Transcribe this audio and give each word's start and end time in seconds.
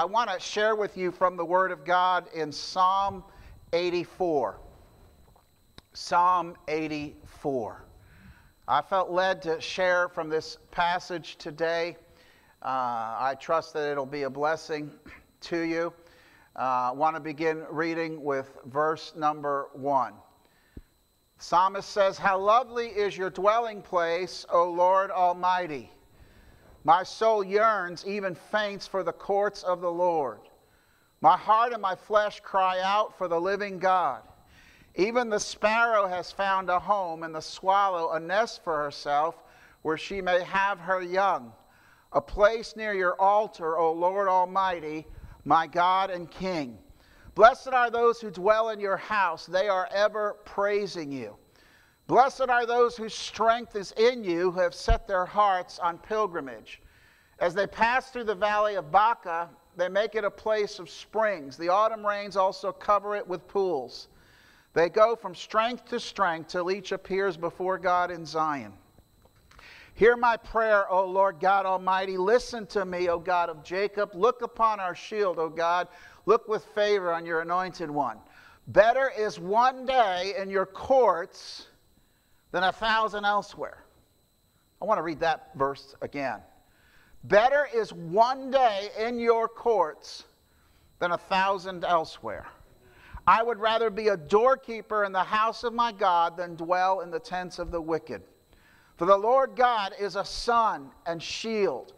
I 0.00 0.04
want 0.04 0.30
to 0.30 0.38
share 0.38 0.76
with 0.76 0.96
you 0.96 1.10
from 1.10 1.36
the 1.36 1.44
Word 1.44 1.72
of 1.72 1.84
God 1.84 2.28
in 2.32 2.52
Psalm 2.52 3.24
84. 3.72 4.60
Psalm 5.92 6.54
84. 6.68 7.84
I 8.68 8.80
felt 8.80 9.10
led 9.10 9.42
to 9.42 9.60
share 9.60 10.08
from 10.08 10.28
this 10.28 10.58
passage 10.70 11.34
today. 11.34 11.96
Uh, 12.62 12.68
I 13.18 13.36
trust 13.40 13.72
that 13.72 13.90
it'll 13.90 14.06
be 14.06 14.22
a 14.22 14.30
blessing 14.30 14.92
to 15.40 15.62
you. 15.62 15.92
Uh, 16.54 16.60
I 16.60 16.92
want 16.92 17.16
to 17.16 17.20
begin 17.20 17.64
reading 17.68 18.22
with 18.22 18.56
verse 18.66 19.14
number 19.16 19.68
one. 19.72 20.14
Psalmist 21.38 21.88
says, 21.88 22.16
How 22.16 22.38
lovely 22.38 22.86
is 22.86 23.16
your 23.16 23.30
dwelling 23.30 23.82
place, 23.82 24.46
O 24.52 24.70
Lord 24.70 25.10
Almighty! 25.10 25.90
My 26.84 27.02
soul 27.02 27.44
yearns, 27.44 28.04
even 28.06 28.34
faints 28.34 28.86
for 28.86 29.02
the 29.02 29.12
courts 29.12 29.62
of 29.62 29.80
the 29.80 29.90
Lord. 29.90 30.40
My 31.20 31.36
heart 31.36 31.72
and 31.72 31.82
my 31.82 31.94
flesh 31.94 32.40
cry 32.40 32.80
out 32.80 33.16
for 33.18 33.28
the 33.28 33.40
living 33.40 33.78
God. 33.78 34.22
Even 34.94 35.28
the 35.28 35.40
sparrow 35.40 36.06
has 36.06 36.32
found 36.32 36.70
a 36.70 36.78
home, 36.78 37.22
and 37.22 37.34
the 37.34 37.40
swallow 37.40 38.12
a 38.12 38.20
nest 38.20 38.62
for 38.62 38.76
herself, 38.82 39.42
where 39.82 39.96
she 39.96 40.20
may 40.20 40.42
have 40.42 40.78
her 40.78 41.02
young. 41.02 41.52
A 42.12 42.20
place 42.20 42.74
near 42.74 42.94
your 42.94 43.20
altar, 43.20 43.78
O 43.78 43.92
Lord 43.92 44.28
Almighty, 44.28 45.06
my 45.44 45.66
God 45.66 46.10
and 46.10 46.30
King. 46.30 46.78
Blessed 47.34 47.68
are 47.68 47.90
those 47.90 48.20
who 48.20 48.30
dwell 48.30 48.70
in 48.70 48.80
your 48.80 48.96
house, 48.96 49.46
they 49.46 49.68
are 49.68 49.88
ever 49.92 50.36
praising 50.44 51.12
you. 51.12 51.36
Blessed 52.08 52.48
are 52.48 52.64
those 52.64 52.96
whose 52.96 53.12
strength 53.12 53.76
is 53.76 53.92
in 53.92 54.24
you, 54.24 54.50
who 54.50 54.60
have 54.60 54.74
set 54.74 55.06
their 55.06 55.26
hearts 55.26 55.78
on 55.78 55.98
pilgrimage. 55.98 56.80
As 57.38 57.54
they 57.54 57.66
pass 57.66 58.10
through 58.10 58.24
the 58.24 58.34
valley 58.34 58.76
of 58.76 58.90
Baca, 58.90 59.50
they 59.76 59.90
make 59.90 60.14
it 60.14 60.24
a 60.24 60.30
place 60.30 60.78
of 60.78 60.88
springs. 60.88 61.58
The 61.58 61.68
autumn 61.68 62.04
rains 62.04 62.34
also 62.34 62.72
cover 62.72 63.14
it 63.14 63.28
with 63.28 63.46
pools. 63.46 64.08
They 64.72 64.88
go 64.88 65.16
from 65.16 65.34
strength 65.34 65.84
to 65.90 66.00
strength 66.00 66.48
till 66.48 66.70
each 66.70 66.92
appears 66.92 67.36
before 67.36 67.78
God 67.78 68.10
in 68.10 68.24
Zion. 68.24 68.72
Hear 69.92 70.16
my 70.16 70.38
prayer, 70.38 70.90
O 70.90 71.04
Lord 71.04 71.40
God 71.40 71.66
Almighty. 71.66 72.16
Listen 72.16 72.66
to 72.68 72.86
me, 72.86 73.10
O 73.10 73.18
God 73.18 73.50
of 73.50 73.62
Jacob. 73.62 74.12
Look 74.14 74.40
upon 74.40 74.80
our 74.80 74.94
shield, 74.94 75.38
O 75.38 75.50
God. 75.50 75.88
Look 76.24 76.48
with 76.48 76.64
favor 76.74 77.12
on 77.12 77.26
your 77.26 77.42
anointed 77.42 77.90
one. 77.90 78.16
Better 78.68 79.10
is 79.16 79.38
one 79.38 79.84
day 79.84 80.34
in 80.38 80.48
your 80.48 80.66
courts 80.66 81.67
than 82.52 82.62
a 82.62 82.72
thousand 82.72 83.24
elsewhere. 83.24 83.84
I 84.80 84.84
want 84.84 84.98
to 84.98 85.02
read 85.02 85.20
that 85.20 85.50
verse 85.54 85.94
again. 86.00 86.40
Better 87.24 87.68
is 87.74 87.92
one 87.92 88.50
day 88.50 88.90
in 88.98 89.18
your 89.18 89.48
courts 89.48 90.24
than 91.00 91.12
a 91.12 91.18
thousand 91.18 91.84
elsewhere. 91.84 92.46
I 93.26 93.42
would 93.42 93.58
rather 93.58 93.90
be 93.90 94.08
a 94.08 94.16
doorkeeper 94.16 95.04
in 95.04 95.12
the 95.12 95.22
house 95.22 95.64
of 95.64 95.74
my 95.74 95.92
God 95.92 96.36
than 96.36 96.54
dwell 96.54 97.00
in 97.00 97.10
the 97.10 97.18
tents 97.18 97.58
of 97.58 97.70
the 97.70 97.80
wicked. 97.80 98.22
For 98.96 99.04
the 99.04 99.16
Lord 99.16 99.54
God 99.54 99.92
is 100.00 100.16
a 100.16 100.24
sun 100.24 100.90
and 101.06 101.22
shield. 101.22 101.92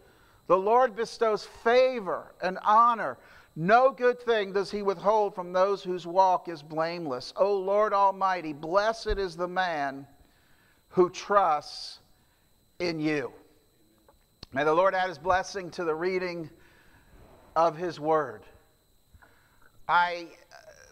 The 0.48 0.58
Lord 0.58 0.96
bestows 0.96 1.44
favor 1.62 2.34
and 2.42 2.58
honor. 2.64 3.18
No 3.54 3.92
good 3.92 4.20
thing 4.20 4.52
does 4.52 4.70
he 4.70 4.82
withhold 4.82 5.34
from 5.34 5.52
those 5.52 5.82
whose 5.82 6.06
walk 6.06 6.48
is 6.48 6.62
blameless. 6.62 7.32
O 7.36 7.56
Lord 7.56 7.92
Almighty, 7.92 8.52
blessed 8.52 9.18
is 9.18 9.36
the 9.36 9.48
man 9.48 10.06
who 10.90 11.08
trusts 11.10 12.00
in 12.78 13.00
you. 13.00 13.32
May 14.52 14.64
the 14.64 14.74
Lord 14.74 14.94
add 14.94 15.08
his 15.08 15.18
blessing 15.18 15.70
to 15.72 15.84
the 15.84 15.94
reading 15.94 16.50
of 17.54 17.76
his 17.76 18.00
word. 18.00 18.42
I 19.88 20.28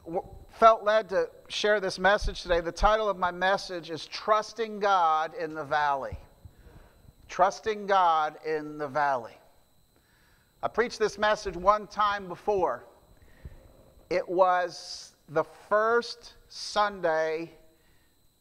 uh, 0.08 0.20
felt 0.50 0.84
led 0.84 1.08
to 1.10 1.28
share 1.48 1.80
this 1.80 1.98
message 1.98 2.42
today. 2.42 2.60
The 2.60 2.72
title 2.72 3.08
of 3.08 3.16
my 3.16 3.30
message 3.30 3.90
is 3.90 4.06
Trusting 4.06 4.78
God 4.78 5.34
in 5.34 5.54
the 5.54 5.64
Valley. 5.64 6.16
Trusting 7.28 7.86
God 7.86 8.36
in 8.46 8.78
the 8.78 8.88
Valley. 8.88 9.36
I 10.62 10.68
preached 10.68 10.98
this 10.98 11.18
message 11.18 11.56
one 11.56 11.86
time 11.86 12.28
before. 12.28 12.84
It 14.10 14.28
was 14.28 15.14
the 15.28 15.44
first 15.68 16.34
Sunday 16.48 17.52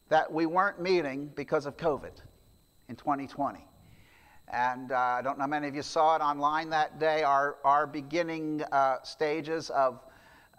that 0.09 0.31
we 0.31 0.45
weren't 0.45 0.79
meeting 0.79 1.31
because 1.35 1.65
of 1.65 1.77
COVID 1.77 2.13
in 2.87 2.95
2020. 2.95 3.59
And 4.49 4.93
uh, 4.93 4.95
I 4.95 5.21
don't 5.21 5.37
know 5.37 5.43
how 5.43 5.49
many 5.49 5.67
of 5.67 5.75
you 5.75 5.81
saw 5.81 6.15
it 6.15 6.21
online 6.21 6.69
that 6.69 6.99
day. 6.99 7.23
Our, 7.23 7.57
our 7.65 7.85
beginning 7.85 8.63
uh, 8.71 8.97
stages 9.03 9.69
of 9.69 9.99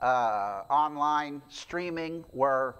uh, 0.02 0.62
online 0.68 1.40
streaming 1.48 2.24
were 2.32 2.76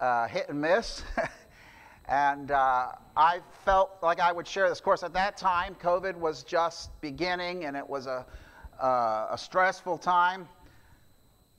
uh, 0.00 0.26
hit 0.26 0.48
and 0.48 0.60
miss. 0.60 1.04
and 2.08 2.50
uh, 2.50 2.88
I 3.16 3.40
felt 3.64 3.98
like 4.02 4.18
I 4.18 4.32
would 4.32 4.48
share 4.48 4.68
this. 4.68 4.78
Of 4.78 4.84
course, 4.84 5.04
at 5.04 5.12
that 5.12 5.36
time, 5.36 5.76
COVID 5.80 6.16
was 6.16 6.42
just 6.42 7.00
beginning 7.00 7.64
and 7.64 7.76
it 7.76 7.88
was 7.88 8.06
a, 8.06 8.26
uh, 8.82 9.28
a 9.30 9.38
stressful 9.38 9.98
time. 9.98 10.48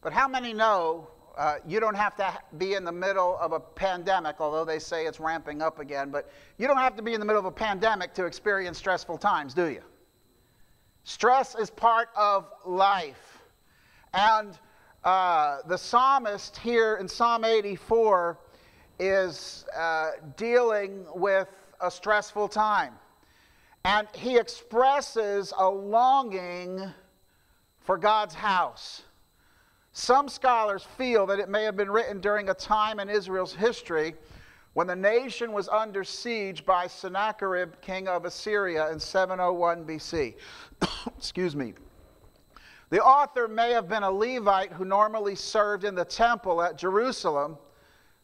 But 0.02 0.12
how 0.12 0.28
many 0.28 0.54
know 0.54 1.08
uh, 1.40 1.56
you 1.66 1.80
don't 1.80 1.96
have 1.96 2.18
to 2.18 2.38
be 2.58 2.74
in 2.74 2.84
the 2.84 2.92
middle 2.92 3.38
of 3.38 3.54
a 3.54 3.62
pandemic, 3.62 4.42
although 4.42 4.66
they 4.66 4.78
say 4.78 5.06
it's 5.06 5.22
ramping 5.22 5.62
up 5.62 5.80
again, 5.80 6.10
but 6.10 6.30
you 6.58 6.68
don't 6.68 6.78
have 6.78 6.98
to 6.98 7.02
be 7.02 7.14
in 7.14 7.20
the 7.22 7.26
middle 7.26 7.40
of 7.40 7.46
a 7.46 7.52
pandemic 7.52 8.14
to 8.14 8.26
experience 8.26 8.78
stressful 8.78 9.18
times, 9.18 9.54
do 9.54 9.68
you? 9.70 9.82
Stress 11.06 11.56
is 11.56 11.70
part 11.70 12.10
of 12.18 12.52
life. 12.66 13.40
And 14.14 14.60
uh, 15.06 15.60
the 15.66 15.78
psalmist 15.78 16.58
here 16.58 16.98
in 16.98 17.08
Psalm 17.08 17.46
84 17.46 18.38
is 19.00 19.66
uh, 19.78 20.10
dealing 20.36 21.06
with 21.16 21.48
a 21.80 21.90
stressful 21.90 22.50
time. 22.50 22.96
And 23.86 24.10
he 24.14 24.38
expresses 24.38 25.54
a 25.58 25.70
longing 25.70 26.82
for 27.80 27.98
God's 27.98 28.36
house. 28.36 29.04
Some 30.00 30.30
scholars 30.30 30.88
feel 30.98 31.26
that 31.26 31.40
it 31.40 31.50
may 31.50 31.66
have 31.66 31.76
been 31.76 31.92
written 31.92 32.22
during 32.22 32.48
a 32.48 32.54
time 32.54 33.02
in 33.02 33.10
Israel's 33.10 33.54
history 33.54 34.16
when 34.72 34.88
the 34.88 34.96
nation 34.96 35.52
was 35.52 35.68
under 35.68 36.06
siege 36.06 36.66
by 36.66 36.88
Sennacherib, 36.88 37.74
king 37.82 38.08
of 38.08 38.24
Assyria, 38.24 38.90
in 38.92 39.00
701 39.02 39.84
BC. 39.86 40.36
Excuse 41.18 41.54
me. 41.54 41.74
The 42.92 43.04
author 43.04 43.50
may 43.50 43.72
have 43.72 43.90
been 43.90 44.04
a 44.04 44.10
Levite 44.10 44.72
who 44.72 44.86
normally 44.86 45.36
served 45.36 45.84
in 45.84 45.96
the 45.96 46.06
temple 46.06 46.62
at 46.62 46.78
Jerusalem, 46.78 47.58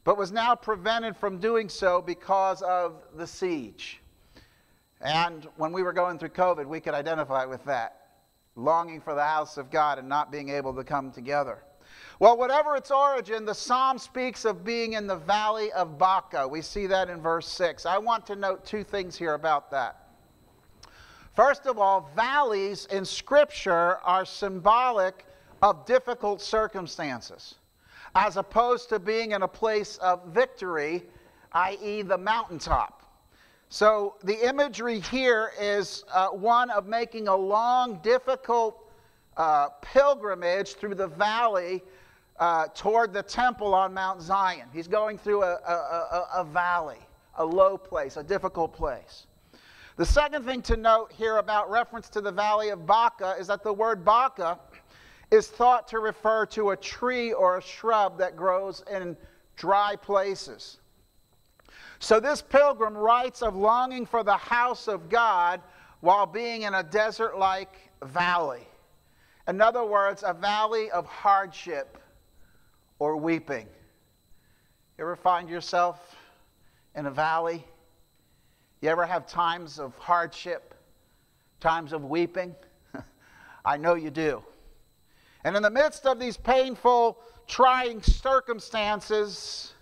but 0.05 0.17
was 0.17 0.31
now 0.31 0.55
prevented 0.55 1.17
from 1.17 1.39
doing 1.39 1.67
so 1.67 2.01
because 2.01 2.61
of 2.61 3.03
the 3.17 3.27
siege. 3.27 3.99
And 5.01 5.45
when 5.57 5.73
we 5.73 5.83
were 5.83 5.93
going 5.93 6.19
through 6.19 6.29
COVID, 6.29 6.67
we 6.67 6.79
could 6.79 6.93
identify 6.93 7.43
with 7.43 7.65
that 7.65 8.05
longing 8.55 9.01
for 9.01 9.13
the 9.13 9.23
house 9.23 9.57
of 9.57 9.69
God 9.69 9.99
and 9.99 10.07
not 10.07 10.31
being 10.31 10.49
able 10.49 10.73
to 10.73 10.83
come 10.85 11.11
together. 11.11 11.64
Well, 12.17 12.37
whatever 12.37 12.77
its 12.77 12.91
origin, 12.91 13.43
the 13.43 13.53
psalm 13.53 13.97
speaks 13.97 14.45
of 14.45 14.63
being 14.63 14.93
in 14.93 15.05
the 15.05 15.17
valley 15.17 15.71
of 15.73 15.97
Baca. 15.97 16.47
We 16.47 16.61
see 16.61 16.87
that 16.87 17.09
in 17.09 17.21
verse 17.21 17.47
6. 17.47 17.85
I 17.85 17.97
want 17.97 18.25
to 18.27 18.37
note 18.37 18.65
two 18.65 18.85
things 18.85 19.17
here 19.17 19.33
about 19.33 19.69
that. 19.71 20.07
First 21.35 21.65
of 21.65 21.77
all, 21.77 22.09
valleys 22.15 22.85
in 22.85 23.03
Scripture 23.03 23.97
are 23.97 24.23
symbolic 24.23 25.25
of 25.61 25.85
difficult 25.85 26.41
circumstances, 26.41 27.55
as 28.15 28.37
opposed 28.37 28.87
to 28.89 28.99
being 28.99 29.31
in 29.31 29.41
a 29.41 29.47
place 29.47 29.97
of 29.97 30.25
victory, 30.27 31.03
i.e., 31.51 32.01
the 32.01 32.17
mountaintop. 32.17 33.01
So 33.67 34.15
the 34.23 34.47
imagery 34.47 35.01
here 35.01 35.51
is 35.59 36.05
uh, 36.13 36.27
one 36.27 36.69
of 36.69 36.87
making 36.87 37.27
a 37.27 37.35
long, 37.35 37.99
difficult 38.01 38.89
uh, 39.35 39.69
pilgrimage 39.81 40.75
through 40.75 40.95
the 40.95 41.07
valley 41.07 41.83
uh, 42.39 42.67
toward 42.73 43.13
the 43.13 43.23
temple 43.23 43.73
on 43.73 43.93
Mount 43.93 44.21
Zion. 44.21 44.67
He's 44.73 44.87
going 44.87 45.17
through 45.17 45.43
a, 45.43 45.53
a, 45.53 45.73
a, 45.73 46.27
a 46.37 46.43
valley, 46.43 46.99
a 47.35 47.45
low 47.45 47.77
place, 47.77 48.17
a 48.17 48.23
difficult 48.23 48.73
place. 48.73 49.27
The 49.97 50.05
second 50.05 50.43
thing 50.43 50.61
to 50.63 50.75
note 50.75 51.13
here 51.13 51.37
about 51.37 51.69
reference 51.69 52.09
to 52.09 52.21
the 52.21 52.31
valley 52.31 52.69
of 52.69 52.85
Baca 52.85 53.35
is 53.39 53.47
that 53.47 53.63
the 53.63 53.71
word 53.71 54.03
Baca 54.03 54.59
is 55.31 55.47
thought 55.47 55.87
to 55.87 55.99
refer 55.99 56.45
to 56.47 56.71
a 56.71 56.77
tree 56.77 57.31
or 57.31 57.57
a 57.57 57.61
shrub 57.61 58.17
that 58.17 58.35
grows 58.35 58.83
in 58.91 59.15
dry 59.55 59.95
places. 59.95 60.79
So 61.99 62.19
this 62.19 62.41
pilgrim 62.41 62.95
writes 62.95 63.41
of 63.41 63.55
longing 63.55 64.05
for 64.05 64.23
the 64.23 64.35
house 64.35 64.89
of 64.89 65.09
God 65.09 65.61
while 66.01 66.25
being 66.25 66.63
in 66.63 66.73
a 66.73 66.83
desert 66.83 67.39
like 67.39 67.89
valley. 68.03 68.67
In 69.47 69.61
other 69.61 69.83
words, 69.85 70.23
a 70.25 70.33
valley 70.33 70.91
of 70.91 71.05
hardship 71.05 71.97
or 72.99 73.17
weeping. 73.17 73.67
You 74.97 75.03
ever 75.03 75.15
find 75.15 75.49
yourself 75.49 76.15
in 76.95 77.05
a 77.05 77.11
valley? 77.11 77.65
You 78.81 78.89
ever 78.89 79.05
have 79.05 79.27
times 79.27 79.79
of 79.79 79.97
hardship, 79.97 80.73
times 81.59 81.91
of 81.91 82.05
weeping? 82.05 82.55
I 83.65 83.77
know 83.77 83.95
you 83.95 84.09
do. 84.09 84.43
And 85.43 85.55
in 85.55 85.63
the 85.63 85.69
midst 85.69 86.05
of 86.05 86.19
these 86.19 86.37
painful, 86.37 87.19
trying 87.47 88.01
circumstances, 88.01 89.73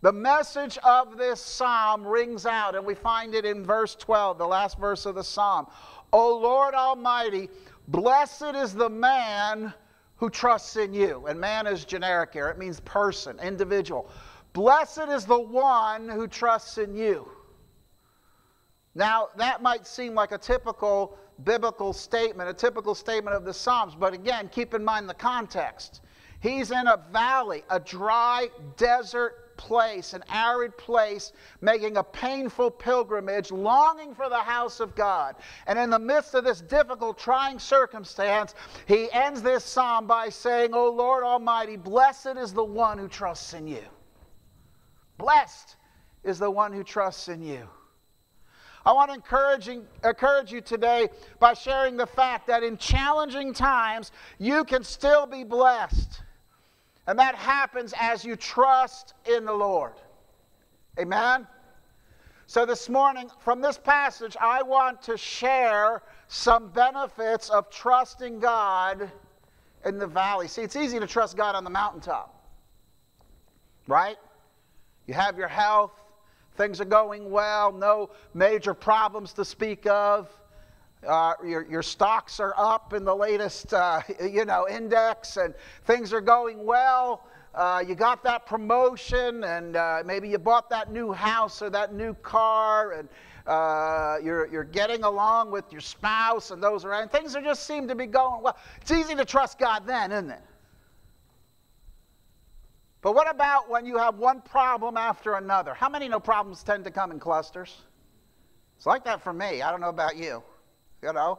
the 0.00 0.12
message 0.12 0.78
of 0.78 1.18
this 1.18 1.40
psalm 1.40 2.06
rings 2.06 2.46
out, 2.46 2.76
and 2.76 2.86
we 2.86 2.94
find 2.94 3.34
it 3.34 3.44
in 3.44 3.64
verse 3.64 3.96
12, 3.96 4.38
the 4.38 4.46
last 4.46 4.78
verse 4.78 5.06
of 5.06 5.16
the 5.16 5.24
psalm. 5.24 5.66
O 6.12 6.38
Lord 6.38 6.74
Almighty, 6.74 7.50
blessed 7.88 8.54
is 8.54 8.72
the 8.72 8.88
man 8.88 9.74
who 10.18 10.28
trusts 10.28 10.76
in 10.76 10.92
you. 10.92 11.26
And 11.26 11.40
man 11.40 11.66
is 11.66 11.84
generic 11.84 12.30
here, 12.32 12.48
it 12.48 12.58
means 12.58 12.80
person, 12.80 13.38
individual. 13.40 14.10
Blessed 14.52 15.08
is 15.08 15.24
the 15.24 15.38
one 15.38 16.08
who 16.08 16.26
trusts 16.26 16.78
in 16.78 16.94
you. 16.94 17.28
Now, 18.94 19.28
that 19.36 19.62
might 19.62 19.86
seem 19.86 20.14
like 20.14 20.32
a 20.32 20.38
typical 20.38 21.16
biblical 21.44 21.92
statement, 21.92 22.48
a 22.48 22.54
typical 22.54 22.94
statement 22.94 23.36
of 23.36 23.44
the 23.44 23.54
Psalms, 23.54 23.94
but 23.94 24.12
again, 24.12 24.48
keep 24.48 24.74
in 24.74 24.84
mind 24.84 25.08
the 25.08 25.14
context. 25.14 26.00
He's 26.40 26.70
in 26.70 26.86
a 26.86 27.00
valley, 27.12 27.62
a 27.70 27.78
dry 27.78 28.48
desert 28.76 29.47
place, 29.58 30.14
an 30.14 30.24
arid 30.30 30.78
place, 30.78 31.32
making 31.60 31.98
a 31.98 32.02
painful 32.02 32.70
pilgrimage, 32.70 33.50
longing 33.50 34.14
for 34.14 34.30
the 34.30 34.38
house 34.38 34.80
of 34.80 34.94
God. 34.94 35.36
And 35.66 35.78
in 35.78 35.90
the 35.90 35.98
midst 35.98 36.34
of 36.34 36.44
this 36.44 36.62
difficult, 36.62 37.18
trying 37.18 37.58
circumstance, 37.58 38.54
he 38.86 39.12
ends 39.12 39.42
this 39.42 39.64
psalm 39.64 40.06
by 40.06 40.30
saying, 40.30 40.72
O 40.72 40.88
Lord 40.90 41.24
Almighty, 41.24 41.76
blessed 41.76 42.38
is 42.38 42.54
the 42.54 42.64
one 42.64 42.96
who 42.96 43.08
trusts 43.08 43.52
in 43.52 43.66
you. 43.66 43.84
Blessed 45.18 45.76
is 46.24 46.38
the 46.38 46.50
one 46.50 46.72
who 46.72 46.82
trusts 46.82 47.28
in 47.28 47.42
you. 47.42 47.68
I 48.86 48.92
want 48.92 49.10
to 49.10 49.14
encourage, 49.14 49.68
encourage 49.68 50.50
you 50.52 50.60
today 50.62 51.08
by 51.40 51.52
sharing 51.52 51.96
the 51.96 52.06
fact 52.06 52.46
that 52.46 52.62
in 52.62 52.78
challenging 52.78 53.52
times, 53.52 54.12
you 54.38 54.64
can 54.64 54.82
still 54.82 55.26
be 55.26 55.44
blessed. 55.44 56.22
And 57.08 57.18
that 57.18 57.34
happens 57.34 57.94
as 57.98 58.22
you 58.22 58.36
trust 58.36 59.14
in 59.24 59.46
the 59.46 59.52
Lord. 59.52 59.94
Amen? 61.00 61.46
So, 62.46 62.66
this 62.66 62.90
morning, 62.90 63.30
from 63.40 63.62
this 63.62 63.78
passage, 63.78 64.36
I 64.38 64.62
want 64.62 65.00
to 65.02 65.16
share 65.16 66.02
some 66.28 66.68
benefits 66.68 67.48
of 67.48 67.70
trusting 67.70 68.40
God 68.40 69.10
in 69.86 69.98
the 69.98 70.06
valley. 70.06 70.48
See, 70.48 70.60
it's 70.60 70.76
easy 70.76 71.00
to 71.00 71.06
trust 71.06 71.34
God 71.34 71.54
on 71.54 71.64
the 71.64 71.70
mountaintop, 71.70 72.46
right? 73.86 74.16
You 75.06 75.14
have 75.14 75.38
your 75.38 75.48
health, 75.48 75.92
things 76.56 76.78
are 76.78 76.86
going 76.86 77.30
well, 77.30 77.72
no 77.72 78.10
major 78.34 78.74
problems 78.74 79.32
to 79.34 79.46
speak 79.46 79.86
of. 79.86 80.28
Uh, 81.06 81.34
your, 81.46 81.64
your 81.70 81.82
stocks 81.82 82.40
are 82.40 82.54
up 82.56 82.92
in 82.92 83.04
the 83.04 83.14
latest 83.14 83.72
uh, 83.72 84.00
you 84.22 84.44
know 84.44 84.66
index 84.68 85.36
and 85.36 85.54
things 85.84 86.12
are 86.12 86.20
going 86.20 86.64
well. 86.64 87.26
Uh, 87.54 87.82
you 87.86 87.94
got 87.94 88.22
that 88.24 88.46
promotion 88.46 89.44
and 89.44 89.76
uh, 89.76 90.02
maybe 90.04 90.28
you 90.28 90.38
bought 90.38 90.68
that 90.68 90.92
new 90.92 91.12
house 91.12 91.62
or 91.62 91.70
that 91.70 91.94
new 91.94 92.14
car 92.14 92.92
and 92.92 93.08
uh, 93.46 94.16
you're, 94.22 94.46
you're 94.48 94.64
getting 94.64 95.04
along 95.04 95.50
with 95.50 95.64
your 95.72 95.80
spouse 95.80 96.50
and 96.50 96.62
those 96.62 96.84
around. 96.84 97.10
Things 97.10 97.34
are 97.34 97.40
just 97.40 97.66
seem 97.66 97.88
to 97.88 97.94
be 97.94 98.06
going 98.06 98.42
well. 98.42 98.56
It's 98.80 98.90
easy 98.90 99.14
to 99.14 99.24
trust 99.24 99.58
god 99.58 99.86
then 99.86 100.12
isn't 100.12 100.30
it? 100.30 100.42
But 103.00 103.14
what 103.14 103.30
about 103.30 103.70
when 103.70 103.86
you 103.86 103.96
have 103.96 104.18
one 104.18 104.40
problem 104.40 104.96
after 104.96 105.34
another? 105.34 105.74
How 105.74 105.88
many 105.88 106.08
know 106.08 106.18
problems 106.18 106.64
tend 106.64 106.84
to 106.84 106.90
come 106.90 107.12
in 107.12 107.20
clusters? 107.20 107.82
It's 108.76 108.86
like 108.86 109.04
that 109.04 109.22
for 109.22 109.32
me. 109.32 109.62
I 109.62 109.70
don't 109.70 109.80
know 109.80 109.88
about 109.88 110.16
you 110.16 110.42
you 111.02 111.12
know. 111.12 111.38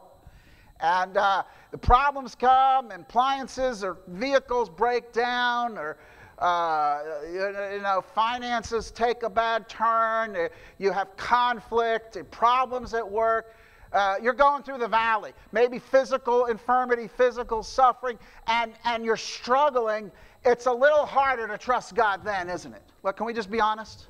And 0.80 1.16
uh, 1.16 1.42
the 1.70 1.78
problems 1.78 2.34
come, 2.34 2.90
appliances 2.90 3.84
or 3.84 3.98
vehicles 4.08 4.70
break 4.70 5.12
down, 5.12 5.76
or 5.76 5.98
uh, 6.38 7.02
you 7.30 7.82
know, 7.82 8.02
finances 8.14 8.90
take 8.90 9.22
a 9.22 9.30
bad 9.30 9.68
turn, 9.68 10.34
uh, 10.34 10.48
you 10.78 10.90
have 10.90 11.14
conflict, 11.16 12.16
problems 12.30 12.94
at 12.94 13.08
work. 13.08 13.54
Uh, 13.92 14.14
you're 14.22 14.32
going 14.32 14.62
through 14.62 14.78
the 14.78 14.88
valley, 14.88 15.32
maybe 15.52 15.78
physical 15.78 16.46
infirmity, 16.46 17.08
physical 17.08 17.62
suffering, 17.62 18.16
and, 18.46 18.72
and 18.84 19.04
you're 19.04 19.16
struggling. 19.16 20.10
It's 20.44 20.66
a 20.66 20.72
little 20.72 21.04
harder 21.04 21.48
to 21.48 21.58
trust 21.58 21.94
God 21.94 22.24
then, 22.24 22.48
isn't 22.48 22.72
it? 22.72 22.82
Well, 23.02 23.12
can 23.12 23.26
we 23.26 23.34
just 23.34 23.50
be 23.50 23.60
honest? 23.60 24.06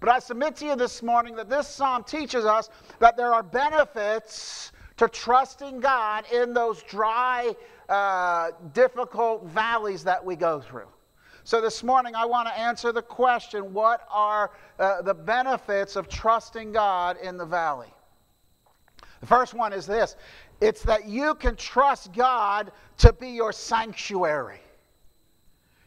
But 0.00 0.10
I 0.10 0.18
submit 0.20 0.56
to 0.56 0.66
you 0.66 0.76
this 0.76 1.02
morning 1.02 1.34
that 1.36 1.48
this 1.48 1.66
psalm 1.66 2.04
teaches 2.04 2.44
us 2.44 2.70
that 3.00 3.16
there 3.16 3.34
are 3.34 3.42
benefits 3.42 4.72
to 4.96 5.08
trusting 5.08 5.80
God 5.80 6.24
in 6.32 6.52
those 6.52 6.82
dry, 6.84 7.54
uh, 7.88 8.50
difficult 8.72 9.44
valleys 9.46 10.04
that 10.04 10.24
we 10.24 10.36
go 10.36 10.60
through. 10.60 10.88
So 11.44 11.60
this 11.60 11.82
morning, 11.82 12.14
I 12.14 12.26
want 12.26 12.46
to 12.48 12.58
answer 12.58 12.92
the 12.92 13.02
question 13.02 13.72
what 13.72 14.06
are 14.10 14.50
uh, 14.78 15.02
the 15.02 15.14
benefits 15.14 15.96
of 15.96 16.08
trusting 16.08 16.72
God 16.72 17.16
in 17.22 17.36
the 17.36 17.46
valley? 17.46 17.92
The 19.20 19.26
first 19.26 19.54
one 19.54 19.72
is 19.72 19.86
this 19.86 20.16
it's 20.60 20.82
that 20.82 21.06
you 21.06 21.34
can 21.36 21.56
trust 21.56 22.12
God 22.12 22.72
to 22.98 23.12
be 23.12 23.30
your 23.30 23.52
sanctuary. 23.52 24.60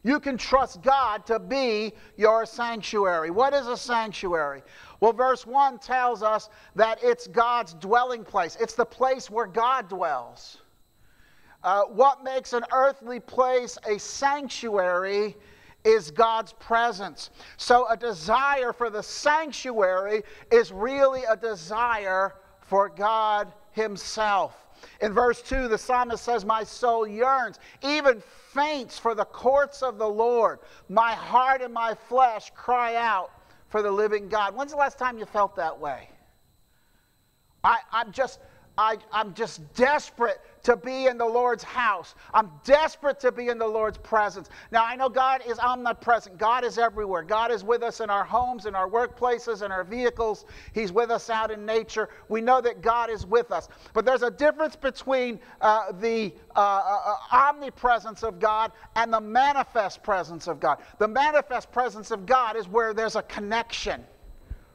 You 0.03 0.19
can 0.19 0.38
trust 0.38 0.81
God 0.81 1.25
to 1.27 1.38
be 1.39 1.94
your 2.18 2.45
sanctuary. 2.45 3.30
What 3.30 3.53
is 3.53 3.68
a 3.68 3.77
sanctuary? 3.77 4.63
Well, 5.00 5.13
verse 5.13 5.45
1 5.45 5.80
tells 5.80 6.24
us 6.24 6.50
that 6.75 7.00
it's 7.03 7.27
God's 7.27 7.74
dwelling 7.75 8.24
place, 8.24 8.57
it's 8.59 8.74
the 8.74 8.86
place 8.86 9.30
where 9.30 9.48
God 9.48 9.89
dwells. 9.89 10.57
Uh, 11.63 11.83
what 11.83 12.24
makes 12.24 12.53
an 12.53 12.63
earthly 12.74 13.20
place 13.20 13.77
a 13.88 14.00
sanctuary 14.00 15.38
is 15.84 16.10
God's 16.10 16.53
presence. 16.53 17.29
So, 17.58 17.88
a 17.88 17.98
desire 17.98 18.74
for 18.74 18.89
the 18.89 19.03
sanctuary 19.03 20.24
is 20.51 20.72
really 20.72 21.22
a 21.29 21.38
desire 21.38 22.36
for 22.60 22.89
God 22.89 23.51
Himself. 23.72 24.55
In 25.01 25.13
verse 25.13 25.41
2, 25.43 25.67
the 25.67 25.77
psalmist 25.77 26.24
says, 26.24 26.46
My 26.46 26.63
soul 26.63 27.08
yearns, 27.08 27.60
even 27.84 28.24
faints 28.53 28.98
for 28.98 29.15
the 29.15 29.25
courts 29.25 29.81
of 29.81 29.98
the 29.98 30.08
Lord. 30.08 30.60
My 30.89 31.13
heart 31.13 31.62
and 31.62 31.74
my 31.74 31.96
flesh 32.08 32.51
cry 32.55 32.96
out 32.96 33.31
for 33.67 33.81
the 33.81 33.91
living 33.91 34.27
God. 34.27 34.55
When's 34.55 34.72
the 34.72 34.77
last 34.77 34.98
time 34.98 35.17
you 35.17 35.25
felt 35.25 35.55
that 35.55 35.79
way? 35.79 36.10
I, 37.63 37.77
I'm 37.91 38.12
just. 38.12 38.39
I, 38.78 38.98
I'm 39.12 39.34
just 39.34 39.74
desperate 39.74 40.40
to 40.63 40.78
be 40.78 41.08
in 41.08 41.18
the 41.18 41.25
Lord's 41.25 41.63
house. 41.63 42.16
I'm 42.34 42.51
desperate 42.63 43.20
to 43.22 43.32
be 43.32 43.50
in 43.50 43.58
the 43.58 43.68
Lord's 43.68 43.98
presence. 43.98 44.50
Now, 44.72 44.86
I 44.86 44.96
know 44.96 45.10
God 45.10 45.42
is 45.48 45.60
omnipresent. 45.60 46.38
God 46.38 46.63
is 46.63 46.78
everywhere. 46.78 47.24
God 47.24 47.51
is 47.51 47.63
with 47.63 47.84
us 47.84 48.00
in 48.00 48.10
our 48.10 48.24
homes, 48.24 48.66
in 48.66 48.75
our 48.75 48.90
workplaces, 48.90 49.63
in 49.63 49.72
our 49.72 49.84
vehicles. 49.84 50.46
He's 50.74 50.92
with 50.92 51.12
us 51.12 51.30
out 51.30 51.51
in 51.51 51.66
nature. 51.66 52.10
We 52.30 52.42
know 52.42 52.62
that 52.62 52.82
God 52.82 53.10
is 53.10 53.25
with 53.25 53.51
us. 53.51 53.68
But 53.94 54.06
there's 54.06 54.24
a 54.24 54.32
difference 54.32 54.75
between 54.75 55.40
uh, 55.60 55.92
the 55.94 56.34
uh, 56.56 56.60
uh, 56.60 57.16
omnipresence 57.32 58.24
of 58.24 58.40
God 58.40 58.72
and 58.96 59.12
the 59.12 59.22
manifest 59.22 60.04
presence 60.04 60.48
of 60.48 60.60
God. 60.60 60.80
The 60.98 61.08
manifest 61.08 61.72
presence 61.72 62.12
of 62.12 62.25
God 62.25 62.56
is 62.56 62.68
where 62.68 62.94
there's 62.94 63.16
a 63.16 63.24
connection 63.24 64.04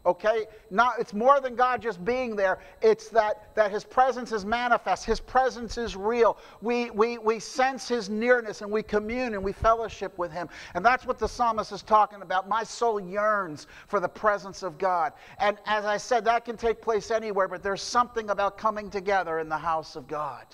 okay? 0.06 0.46
Not 0.70 0.94
it's 0.98 1.12
more 1.12 1.40
than 1.40 1.54
god 1.54 1.82
just 1.82 2.04
being 2.04 2.36
there. 2.36 2.58
It's 2.80 3.08
that 3.08 3.54
that 3.54 3.70
his 3.70 3.84
presence 3.84 4.32
is 4.32 4.46
manifest. 4.46 5.04
His 5.04 5.20
presence 5.20 5.76
is 5.76 5.96
real. 5.96 6.38
We 6.62 6.90
we 6.90 7.18
we 7.18 7.38
sense 7.38 7.88
his 7.88 8.08
nearness 8.08 8.62
and 8.62 8.70
we 8.70 8.82
commune 8.82 9.34
and 9.34 9.42
we 9.42 9.52
fellowship 9.52 10.16
with 10.16 10.32
him. 10.32 10.48
And 10.74 10.84
that's 10.84 11.04
what 11.04 11.18
the 11.18 11.28
psalmist 11.28 11.72
is 11.72 11.82
talking 11.82 12.22
about. 12.22 12.48
My 12.48 12.62
soul 12.62 13.00
yearns 13.00 13.66
for 13.88 14.00
the 14.00 14.08
presence 14.08 14.62
of 14.62 14.78
god. 14.78 15.12
And 15.38 15.58
as 15.66 15.84
i 15.84 15.96
said 15.96 16.24
that 16.24 16.44
can 16.44 16.56
take 16.56 16.80
place 16.80 17.10
anywhere 17.10 17.48
but 17.48 17.62
there's 17.62 17.82
something 17.82 18.30
about 18.30 18.56
coming 18.56 18.90
together 18.90 19.38
in 19.40 19.48
the 19.48 19.58
house 19.58 19.96
of 19.96 20.06
god 20.06 20.46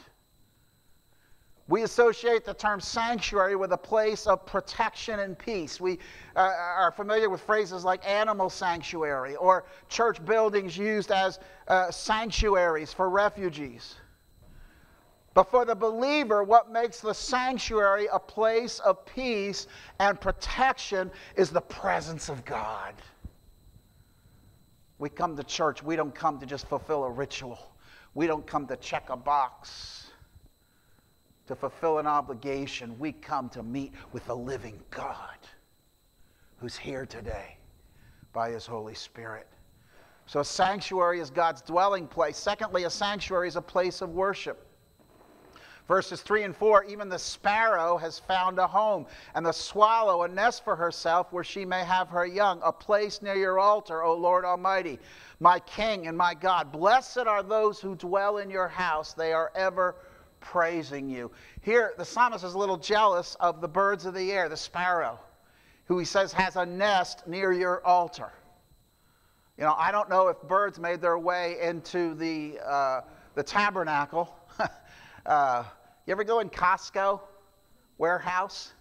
We 1.73 1.85
associate 1.85 2.45
the 2.45 2.53
term 2.53 2.81
sanctuary 2.81 3.57
with 3.57 3.73
a 3.73 3.79
place 3.79 4.27
of 4.27 4.45
protection 4.45 5.21
and 5.21 5.39
peace. 5.39 5.81
We 5.81 6.01
uh, 6.37 6.41
are 6.41 6.93
familiar 6.93 7.31
with 7.31 7.41
phrases 7.41 7.83
like 7.83 8.07
animal 8.07 8.51
sanctuary 8.51 9.37
or 9.37 9.65
church 9.89 10.23
buildings 10.23 10.77
used 10.77 11.11
as 11.11 11.39
uh, 11.69 11.91
sanctuaries 11.91 12.93
for 12.93 13.09
refugees. 13.09 13.95
But 15.33 15.45
for 15.51 15.65
the 15.65 15.75
believer, 15.75 16.45
what 16.45 16.71
makes 16.71 17.01
the 17.01 17.15
sanctuary 17.15 18.07
a 18.13 18.19
place 18.19 18.79
of 18.81 19.07
peace 19.07 19.67
and 19.99 20.21
protection 20.21 21.11
is 21.37 21.49
the 21.49 21.63
presence 21.63 22.29
of 22.29 22.45
God. 22.45 22.93
We 24.99 25.09
come 25.09 25.39
to 25.39 25.43
church, 25.43 25.83
we 25.83 25.97
don't 25.97 26.15
come 26.15 26.39
to 26.39 26.45
just 26.45 26.69
fulfill 26.69 27.05
a 27.05 27.11
ritual, 27.11 27.59
we 28.13 28.27
don't 28.27 28.47
come 28.47 28.67
to 28.67 28.77
check 28.77 29.09
a 29.09 29.17
box, 29.17 30.02
to 31.47 31.57
fulfill 31.57 31.99
an 31.99 32.07
obligation. 32.07 32.99
We 32.99 33.13
come 33.13 33.49
to 33.51 33.63
meet 33.63 33.93
with 34.13 34.27
the 34.27 34.37
living 34.37 34.81
God 34.91 35.39
who's 36.59 36.77
here 36.77 37.07
today 37.07 37.57
by 38.33 38.51
his 38.51 38.67
Holy 38.67 38.95
Spirit. 38.95 39.47
So, 40.27 40.41
a 40.41 40.45
sanctuary 40.45 41.21
is 41.21 41.31
God's 41.31 41.61
dwelling 41.63 42.07
place. 42.07 42.37
Secondly, 42.37 42.85
a 42.85 42.91
sanctuary 42.91 43.49
is 43.49 43.57
a 43.57 43.63
place 43.63 44.01
of 44.01 44.11
worship. 44.11 44.67
Verses 45.89 46.23
3 46.23 46.45
and 46.45 46.57
4 46.57 46.85
even 46.85 47.09
the 47.09 47.19
sparrow 47.19 47.97
has 47.97 48.19
found 48.19 48.59
a 48.59 48.67
home, 48.67 49.05
and 49.35 49.45
the 49.45 49.53
swallow 49.53 50.23
a 50.23 50.29
nest 50.29 50.63
for 50.65 50.77
herself 50.77 51.33
where 51.33 51.43
she 51.43 51.65
may 51.65 51.85
have 51.85 52.09
her 52.09 52.25
young, 52.25 52.61
a 52.63 52.73
place 52.73 53.21
near 53.21 53.35
your 53.35 53.59
altar, 53.59 54.03
O 54.03 54.15
Lord 54.15 54.45
Almighty, 54.45 55.01
my 55.41 55.59
King 55.61 56.07
and 56.07 56.17
my 56.17 56.35
God. 56.35 56.71
Blessed 56.71 57.27
are 57.27 57.43
those 57.43 57.81
who 57.81 57.97
dwell 57.97 58.39
in 58.39 58.49
your 58.49 58.69
house, 58.69 59.13
they 59.13 59.33
are 59.33 59.51
ever 59.57 59.97
praising 60.43 61.09
you. 61.09 61.31
Here, 61.63 61.95
the 61.97 62.05
psalmist 62.05 62.45
is 62.45 62.55
a 62.55 62.59
little 62.59 62.77
jealous 62.77 63.37
of 63.41 63.61
the 63.61 63.69
birds 63.69 64.05
of 64.05 64.15
the 64.15 64.31
air, 64.33 64.49
the 64.49 64.57
sparrow, 64.57 65.19
who 65.87 65.99
he 65.99 66.05
says 66.05 66.33
has 66.33 66.57
a 66.57 66.67
nest 66.67 67.27
near 67.27 67.53
your 67.53 67.85
altar. 67.87 68.33
You 69.57 69.65
know, 69.65 69.75
I 69.79 69.93
don't 69.93 70.11
know 70.11 70.29
if 70.29 70.41
birds 70.43 70.79
made 70.79 71.01
their 71.01 71.19
way 71.19 71.57
into 71.61 72.15
the, 72.15 72.59
uh, 72.65 73.01
the 73.35 73.43
tabernacle. 73.43 74.35
Uh, 75.25 75.63
you 76.05 76.11
ever 76.11 76.25
go 76.25 76.41
in 76.41 76.51
Costco 76.51 77.21
warehouse? 77.97 78.73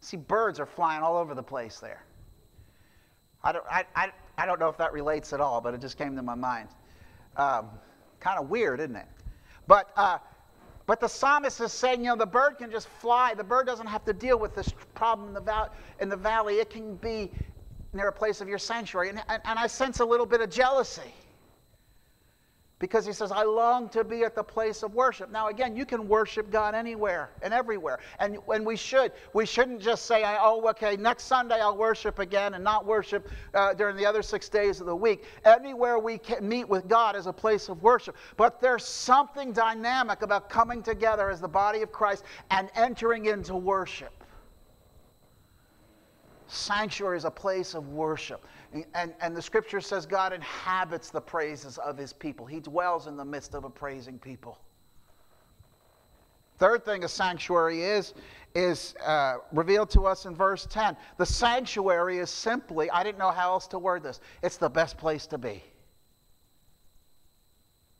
See, 0.00 0.16
birds 0.16 0.58
are 0.58 0.64
flying 0.64 1.02
all 1.02 1.18
over 1.18 1.34
the 1.34 1.42
place 1.42 1.78
there. 1.78 2.02
I 3.44 3.52
don't, 3.52 3.64
I, 3.70 3.84
I, 3.94 4.12
I 4.38 4.46
don't 4.46 4.58
know 4.58 4.68
if 4.68 4.78
that 4.78 4.94
relates 4.94 5.34
at 5.34 5.40
all, 5.40 5.60
but 5.60 5.74
it 5.74 5.80
just 5.82 5.98
came 5.98 6.16
to 6.16 6.22
my 6.22 6.34
mind. 6.34 6.70
Um, 7.36 7.68
kind 8.18 8.38
of 8.38 8.48
weird, 8.48 8.80
isn't 8.80 8.96
it? 8.96 9.06
But, 9.66 9.90
uh, 9.94 10.18
but 10.88 11.00
the 11.00 11.06
psalmist 11.06 11.60
is 11.60 11.70
saying, 11.70 12.00
you 12.00 12.06
know, 12.06 12.16
the 12.16 12.24
bird 12.24 12.56
can 12.56 12.70
just 12.70 12.88
fly. 12.88 13.34
The 13.34 13.44
bird 13.44 13.66
doesn't 13.66 13.86
have 13.86 14.06
to 14.06 14.14
deal 14.14 14.38
with 14.38 14.54
this 14.54 14.72
problem 14.94 15.28
in 15.28 15.34
the, 15.34 15.40
val- 15.42 15.70
in 16.00 16.08
the 16.08 16.16
valley. 16.16 16.54
It 16.54 16.70
can 16.70 16.96
be 16.96 17.30
near 17.92 18.08
a 18.08 18.12
place 18.12 18.40
of 18.40 18.48
your 18.48 18.56
sanctuary. 18.56 19.10
And, 19.10 19.22
and, 19.28 19.42
and 19.44 19.58
I 19.58 19.66
sense 19.66 20.00
a 20.00 20.04
little 20.06 20.24
bit 20.24 20.40
of 20.40 20.48
jealousy 20.48 21.12
because 22.78 23.04
he 23.04 23.12
says, 23.12 23.32
I 23.32 23.42
long 23.42 23.88
to 23.90 24.04
be 24.04 24.22
at 24.22 24.34
the 24.34 24.42
place 24.42 24.82
of 24.82 24.94
worship. 24.94 25.30
Now, 25.30 25.48
again, 25.48 25.74
you 25.74 25.84
can 25.84 26.06
worship 26.06 26.50
God 26.50 26.74
anywhere 26.74 27.30
and 27.42 27.52
everywhere. 27.52 27.98
And 28.20 28.36
when 28.46 28.64
we 28.64 28.76
should, 28.76 29.12
we 29.32 29.46
shouldn't 29.46 29.80
just 29.80 30.06
say, 30.06 30.22
oh, 30.24 30.68
okay, 30.70 30.96
next 30.96 31.24
Sunday 31.24 31.60
I'll 31.60 31.76
worship 31.76 32.20
again 32.20 32.54
and 32.54 32.62
not 32.62 32.86
worship 32.86 33.28
uh, 33.54 33.74
during 33.74 33.96
the 33.96 34.06
other 34.06 34.22
six 34.22 34.48
days 34.48 34.80
of 34.80 34.86
the 34.86 34.94
week. 34.94 35.24
Anywhere 35.44 35.98
we 35.98 36.18
can 36.18 36.48
meet 36.48 36.68
with 36.68 36.88
God 36.88 37.16
is 37.16 37.26
a 37.26 37.32
place 37.32 37.68
of 37.68 37.82
worship. 37.82 38.16
But 38.36 38.60
there's 38.60 38.84
something 38.84 39.52
dynamic 39.52 40.22
about 40.22 40.48
coming 40.48 40.82
together 40.82 41.30
as 41.30 41.40
the 41.40 41.48
body 41.48 41.82
of 41.82 41.90
Christ 41.90 42.24
and 42.50 42.70
entering 42.76 43.26
into 43.26 43.56
worship. 43.56 44.12
Sanctuary 46.46 47.18
is 47.18 47.24
a 47.24 47.30
place 47.30 47.74
of 47.74 47.88
worship. 47.88 48.46
And, 48.72 49.14
and 49.20 49.34
the 49.34 49.40
scripture 49.40 49.80
says 49.80 50.04
God 50.04 50.32
inhabits 50.32 51.10
the 51.10 51.20
praises 51.20 51.78
of 51.78 51.96
his 51.96 52.12
people, 52.12 52.46
he 52.46 52.60
dwells 52.60 53.06
in 53.06 53.16
the 53.16 53.24
midst 53.24 53.54
of 53.54 53.64
a 53.64 53.70
praising 53.70 54.18
people. 54.18 54.58
Third 56.58 56.84
thing 56.84 57.04
a 57.04 57.08
sanctuary 57.08 57.82
is, 57.82 58.14
is 58.54 58.94
uh, 59.04 59.36
revealed 59.52 59.90
to 59.90 60.06
us 60.06 60.26
in 60.26 60.34
verse 60.34 60.66
10. 60.68 60.96
The 61.16 61.24
sanctuary 61.24 62.18
is 62.18 62.30
simply, 62.30 62.90
I 62.90 63.04
didn't 63.04 63.18
know 63.18 63.30
how 63.30 63.52
else 63.52 63.68
to 63.68 63.78
word 63.78 64.02
this, 64.02 64.20
it's 64.42 64.56
the 64.56 64.68
best 64.68 64.98
place 64.98 65.26
to 65.28 65.38
be. 65.38 65.62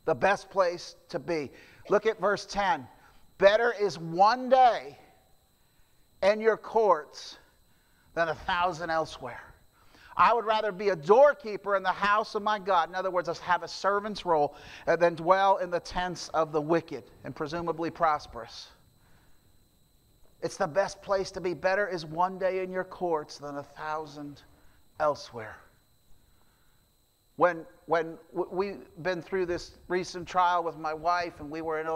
The 0.06 0.14
best 0.14 0.50
place 0.50 0.96
to 1.10 1.18
be. 1.18 1.52
Look 1.88 2.06
at 2.06 2.20
verse 2.20 2.46
10. 2.46 2.86
Better 3.38 3.72
is 3.80 3.98
one 3.98 4.48
day 4.48 4.98
in 6.22 6.40
your 6.40 6.56
courts 6.56 7.38
than 8.14 8.28
a 8.28 8.34
thousand 8.34 8.90
elsewhere. 8.90 9.47
I 10.18 10.34
would 10.34 10.44
rather 10.44 10.72
be 10.72 10.88
a 10.88 10.96
doorkeeper 10.96 11.76
in 11.76 11.84
the 11.84 11.92
house 11.92 12.34
of 12.34 12.42
my 12.42 12.58
God. 12.58 12.88
In 12.88 12.96
other 12.96 13.10
words, 13.10 13.38
have 13.38 13.62
a 13.62 13.68
servant's 13.68 14.26
role 14.26 14.56
uh, 14.88 14.96
than 14.96 15.14
dwell 15.14 15.58
in 15.58 15.70
the 15.70 15.78
tents 15.78 16.28
of 16.30 16.50
the 16.50 16.60
wicked 16.60 17.04
and 17.22 17.34
presumably 17.34 17.88
prosperous. 17.88 18.66
It's 20.42 20.56
the 20.56 20.66
best 20.66 21.00
place 21.02 21.30
to 21.32 21.40
be. 21.40 21.54
Better 21.54 21.86
is 21.86 22.04
one 22.04 22.36
day 22.36 22.64
in 22.64 22.72
your 22.72 22.82
courts 22.82 23.38
than 23.38 23.58
a 23.58 23.62
thousand 23.62 24.42
elsewhere. 24.98 25.56
When, 27.36 27.64
when 27.86 28.18
we've 28.32 28.80
been 29.02 29.22
through 29.22 29.46
this 29.46 29.76
recent 29.86 30.26
trial 30.26 30.64
with 30.64 30.76
my 30.76 30.94
wife 30.94 31.38
and 31.38 31.48
we 31.48 31.60
were 31.60 31.80
in 31.80 31.86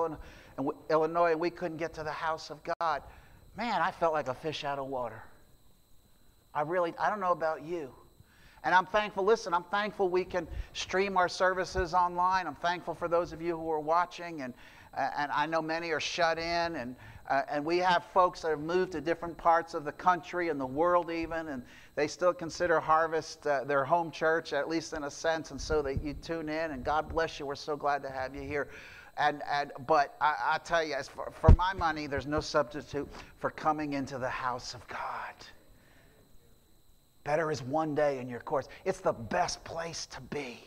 Illinois 0.90 1.32
and 1.32 1.40
we 1.40 1.50
couldn't 1.50 1.78
get 1.78 1.92
to 1.94 2.04
the 2.04 2.12
house 2.12 2.50
of 2.50 2.60
God, 2.78 3.02
man, 3.56 3.82
I 3.82 3.90
felt 3.90 4.12
like 4.12 4.28
a 4.28 4.34
fish 4.34 4.62
out 4.62 4.78
of 4.78 4.86
water. 4.86 5.24
I 6.54 6.62
really, 6.62 6.94
I 7.00 7.10
don't 7.10 7.18
know 7.18 7.32
about 7.32 7.64
you. 7.64 7.90
And 8.64 8.74
I'm 8.74 8.86
thankful, 8.86 9.24
listen, 9.24 9.52
I'm 9.52 9.64
thankful 9.64 10.08
we 10.08 10.24
can 10.24 10.46
stream 10.72 11.16
our 11.16 11.28
services 11.28 11.94
online. 11.94 12.46
I'm 12.46 12.54
thankful 12.54 12.94
for 12.94 13.08
those 13.08 13.32
of 13.32 13.42
you 13.42 13.56
who 13.56 13.70
are 13.70 13.80
watching, 13.80 14.42
and, 14.42 14.54
and 14.96 15.32
I 15.32 15.46
know 15.46 15.60
many 15.60 15.90
are 15.90 16.00
shut 16.00 16.38
in, 16.38 16.76
and, 16.76 16.94
uh, 17.28 17.42
and 17.50 17.64
we 17.64 17.78
have 17.78 18.04
folks 18.14 18.42
that 18.42 18.50
have 18.50 18.60
moved 18.60 18.92
to 18.92 19.00
different 19.00 19.36
parts 19.36 19.74
of 19.74 19.84
the 19.84 19.92
country 19.92 20.48
and 20.48 20.60
the 20.60 20.66
world, 20.66 21.10
even, 21.10 21.48
and 21.48 21.62
they 21.96 22.06
still 22.06 22.32
consider 22.32 22.78
Harvest 22.78 23.46
uh, 23.48 23.64
their 23.64 23.84
home 23.84 24.12
church, 24.12 24.52
at 24.52 24.68
least 24.68 24.92
in 24.92 25.04
a 25.04 25.10
sense, 25.10 25.50
and 25.50 25.60
so 25.60 25.82
that 25.82 26.02
you 26.04 26.14
tune 26.14 26.48
in, 26.48 26.70
and 26.70 26.84
God 26.84 27.08
bless 27.08 27.40
you. 27.40 27.46
We're 27.46 27.56
so 27.56 27.76
glad 27.76 28.02
to 28.02 28.10
have 28.10 28.34
you 28.34 28.42
here. 28.42 28.68
And, 29.18 29.42
and, 29.50 29.72
but 29.86 30.14
I, 30.20 30.34
I 30.54 30.58
tell 30.58 30.84
you, 30.84 30.94
as 30.94 31.08
for, 31.08 31.32
for 31.32 31.52
my 31.56 31.74
money, 31.74 32.06
there's 32.06 32.26
no 32.26 32.40
substitute 32.40 33.08
for 33.38 33.50
coming 33.50 33.92
into 33.94 34.18
the 34.18 34.28
house 34.28 34.72
of 34.72 34.86
God. 34.86 35.34
Better 37.24 37.50
is 37.50 37.62
one 37.62 37.94
day 37.94 38.18
in 38.18 38.28
your 38.28 38.40
course. 38.40 38.68
It's 38.84 39.00
the 39.00 39.12
best 39.12 39.62
place 39.64 40.06
to 40.06 40.20
be. 40.20 40.58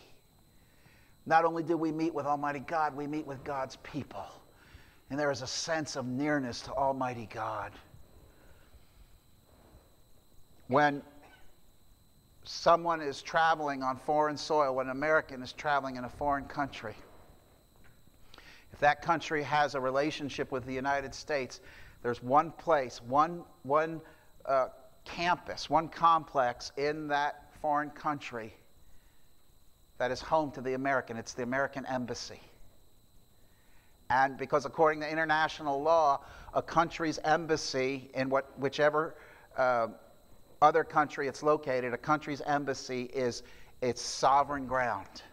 Not 1.25 1.43
only 1.43 1.63
do 1.63 1.75
we 1.75 1.91
meet 1.91 2.13
with 2.13 2.25
Almighty 2.25 2.59
God, 2.59 2.95
we 2.95 3.07
meet 3.07 3.25
with 3.25 3.43
God's 3.43 3.77
people. 3.77 4.25
And 5.09 5.19
there 5.19 5.31
is 5.31 5.41
a 5.41 5.47
sense 5.47 5.95
of 5.95 6.05
nearness 6.05 6.62
to 6.62 6.74
Almighty 6.74 7.27
God. 7.31 7.71
When 10.67 11.03
someone 12.43 13.01
is 13.01 13.21
traveling 13.21 13.83
on 13.83 13.97
foreign 13.97 14.38
soil, 14.38 14.75
when 14.75 14.88
an 14.88 14.91
American 14.91 15.41
is 15.41 15.51
traveling 15.51 15.95
in 15.95 16.05
a 16.05 16.09
foreign 16.09 16.45
country, 16.45 16.95
if 18.71 18.79
that 18.79 19.01
country 19.01 19.43
has 19.43 19.75
a 19.75 19.79
relationship 19.79 20.51
with 20.51 20.65
the 20.65 20.74
United 20.74 21.13
States, 21.13 21.62
there's 22.01 22.21
one 22.21 22.51
place, 22.51 23.01
one, 23.01 23.43
one 23.63 24.01
uh, 24.45 24.67
campus, 25.05 25.69
one 25.69 25.88
complex 25.88 26.71
in 26.77 27.07
that 27.07 27.53
foreign 27.62 27.91
country 27.91 28.53
that 29.97 30.12
is 30.12 30.19
home 30.19 30.51
to 30.51 30.62
the 30.62 30.74
American. 30.74 31.17
It's 31.17 31.33
the 31.33 31.43
American 31.43 31.85
Embassy. 31.85 32.41
And 34.09 34.38
because 34.38 34.65
according 34.65 35.01
to 35.01 35.09
international 35.09 35.81
law, 35.81 36.21
a 36.53 36.62
country's 36.62 37.17
embassy 37.19 38.09
in 38.13 38.29
what, 38.29 38.57
whichever 38.59 39.15
uh, 39.57 39.88
other 40.62 40.83
country 40.83 41.27
it's 41.27 41.41
located, 41.41 41.93
a 41.93 41.97
country's 41.97 42.41
embassy 42.41 43.03
is 43.03 43.43
its 43.81 44.01
sovereign 44.01 44.67
ground. 44.67 45.24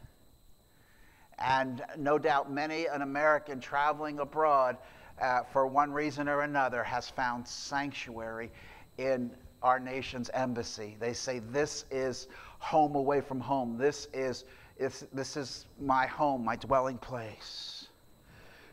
And 1.39 1.83
no 1.99 2.19
doubt 2.19 2.51
many 2.51 2.87
an 2.87 3.03
American 3.03 3.61
traveling 3.61 4.21
abroad 4.21 4.79
uh, 5.21 5.43
for 5.53 5.67
one 5.67 5.93
reason 5.93 6.29
or 6.29 6.43
another 6.43 6.83
has 6.83 7.09
found 7.09 7.47
sanctuary 7.47 8.51
in 8.97 9.31
our 9.63 9.79
nation's 9.79 10.31
embassy. 10.31 10.97
They 10.99 11.13
say, 11.13 11.39
This 11.39 11.85
is 11.91 12.29
home 12.59 12.95
away 12.95 13.21
from 13.21 13.41
home. 13.41 13.79
This 13.79 14.09
is, 14.13 14.45
this 14.79 15.37
is 15.37 15.67
my 15.81 16.07
home, 16.07 16.45
my 16.45 16.57
dwelling 16.57 16.99
place. 16.99 17.89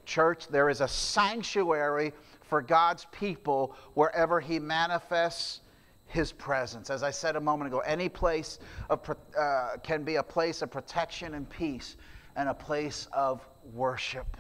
Church, 0.05 0.47
there 0.47 0.69
is 0.69 0.81
a 0.81 0.87
sanctuary 0.87 2.13
for 2.41 2.61
God's 2.61 3.05
people 3.11 3.75
wherever 3.93 4.39
He 4.39 4.59
manifests 4.59 5.61
His 6.07 6.31
presence. 6.31 6.89
As 6.89 7.03
I 7.03 7.11
said 7.11 7.35
a 7.35 7.41
moment 7.41 7.67
ago, 7.67 7.79
any 7.79 8.09
place 8.09 8.59
of, 8.89 9.01
uh, 9.37 9.77
can 9.83 10.03
be 10.03 10.15
a 10.15 10.23
place 10.23 10.61
of 10.61 10.71
protection 10.71 11.35
and 11.35 11.47
peace 11.49 11.95
and 12.35 12.49
a 12.49 12.53
place 12.53 13.07
of 13.13 13.45
worship. 13.73 14.37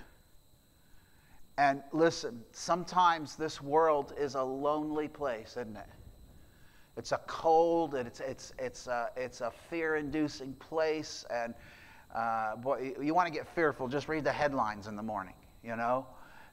And 1.59 1.83
listen, 1.91 2.41
sometimes 2.53 3.35
this 3.35 3.61
world 3.61 4.13
is 4.17 4.35
a 4.35 4.41
lonely 4.41 5.09
place, 5.09 5.51
isn't 5.51 5.75
it? 5.75 5.89
It's 6.99 7.13
a 7.13 7.21
cold, 7.27 7.95
and 7.95 8.05
it's, 8.05 8.19
it's, 8.19 8.51
it's 8.59 8.87
a, 8.87 9.07
it's 9.15 9.39
a 9.39 9.51
fear 9.69 9.95
inducing 9.95 10.53
place. 10.55 11.25
And 11.33 11.53
uh, 12.13 12.57
boy, 12.57 12.93
you, 12.97 13.05
you 13.05 13.13
want 13.13 13.25
to 13.25 13.33
get 13.33 13.47
fearful, 13.55 13.87
just 13.87 14.09
read 14.09 14.25
the 14.25 14.33
headlines 14.33 14.85
in 14.85 14.97
the 14.97 15.01
morning, 15.01 15.35
you 15.63 15.77
know? 15.77 16.05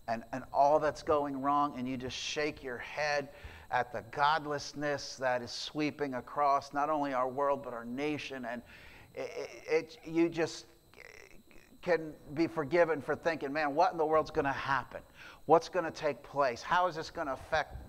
And, 0.07 0.23
and 0.33 0.45
all 0.53 0.79
that's 0.79 1.03
going 1.03 1.43
wrong, 1.43 1.75
and 1.77 1.89
you 1.89 1.97
just 1.97 2.17
shake 2.17 2.63
your 2.63 2.79
head 2.79 3.31
at 3.73 3.93
the 3.93 4.05
godlessness 4.13 5.17
that 5.17 5.43
is 5.43 5.51
sweeping 5.51 6.15
across 6.15 6.73
not 6.73 6.91
only 6.91 7.13
our 7.13 7.29
world, 7.29 7.65
but 7.65 7.75
our 7.75 7.85
nation. 7.85 8.47
And 8.49 8.63
it, 9.17 9.51
it, 9.69 9.99
you 10.05 10.29
just 10.29 10.67
can 11.83 12.13
be 12.35 12.47
forgiven 12.47 13.01
for 13.01 13.17
thinking, 13.17 13.53
man, 13.53 13.75
what 13.75 13.91
in 13.91 13.99
the 13.99 14.07
world's 14.07 14.31
going 14.31 14.45
to 14.45 14.53
happen? 14.53 15.01
What's 15.47 15.69
going 15.69 15.85
to 15.85 15.91
take 15.91 16.23
place? 16.23 16.63
How 16.63 16.87
is 16.87 16.95
this 16.95 17.11
going 17.11 17.27
to 17.27 17.33
affect 17.33 17.86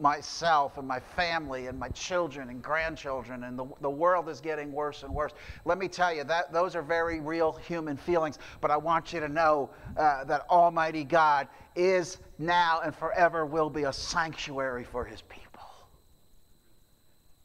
myself 0.00 0.78
and 0.78 0.86
my 0.86 1.00
family 1.00 1.66
and 1.66 1.78
my 1.78 1.88
children 1.90 2.50
and 2.50 2.62
grandchildren? 2.62 3.44
And 3.44 3.58
the, 3.58 3.66
the 3.80 3.90
world 3.90 4.28
is 4.28 4.40
getting 4.40 4.72
worse 4.72 5.02
and 5.02 5.14
worse. 5.14 5.32
Let 5.64 5.78
me 5.78 5.88
tell 5.88 6.14
you, 6.14 6.24
that, 6.24 6.52
those 6.52 6.76
are 6.76 6.82
very 6.82 7.20
real 7.20 7.52
human 7.52 7.96
feelings, 7.96 8.38
but 8.60 8.70
I 8.70 8.76
want 8.76 9.12
you 9.12 9.20
to 9.20 9.28
know 9.28 9.70
uh, 9.96 10.24
that 10.24 10.46
Almighty 10.50 11.04
God 11.04 11.48
is 11.76 12.18
now 12.38 12.80
and 12.84 12.94
forever 12.94 13.46
will 13.46 13.70
be 13.70 13.84
a 13.84 13.92
sanctuary 13.92 14.84
for 14.84 15.04
his 15.04 15.22
people. 15.22 15.44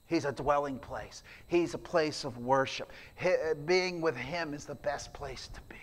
He's 0.10 0.26
a 0.26 0.32
dwelling 0.32 0.80
place. 0.80 1.22
He's 1.48 1.76
a 1.76 1.78
place 1.78 2.24
of 2.24 2.40
worship. 2.40 2.92
He, 3.16 3.32
being 3.66 4.02
with 4.02 4.16
Him 4.16 4.56
is 4.56 4.66
the 4.66 4.74
best 4.74 5.14
place 5.14 5.50
to 5.54 5.62
be. 5.70 5.76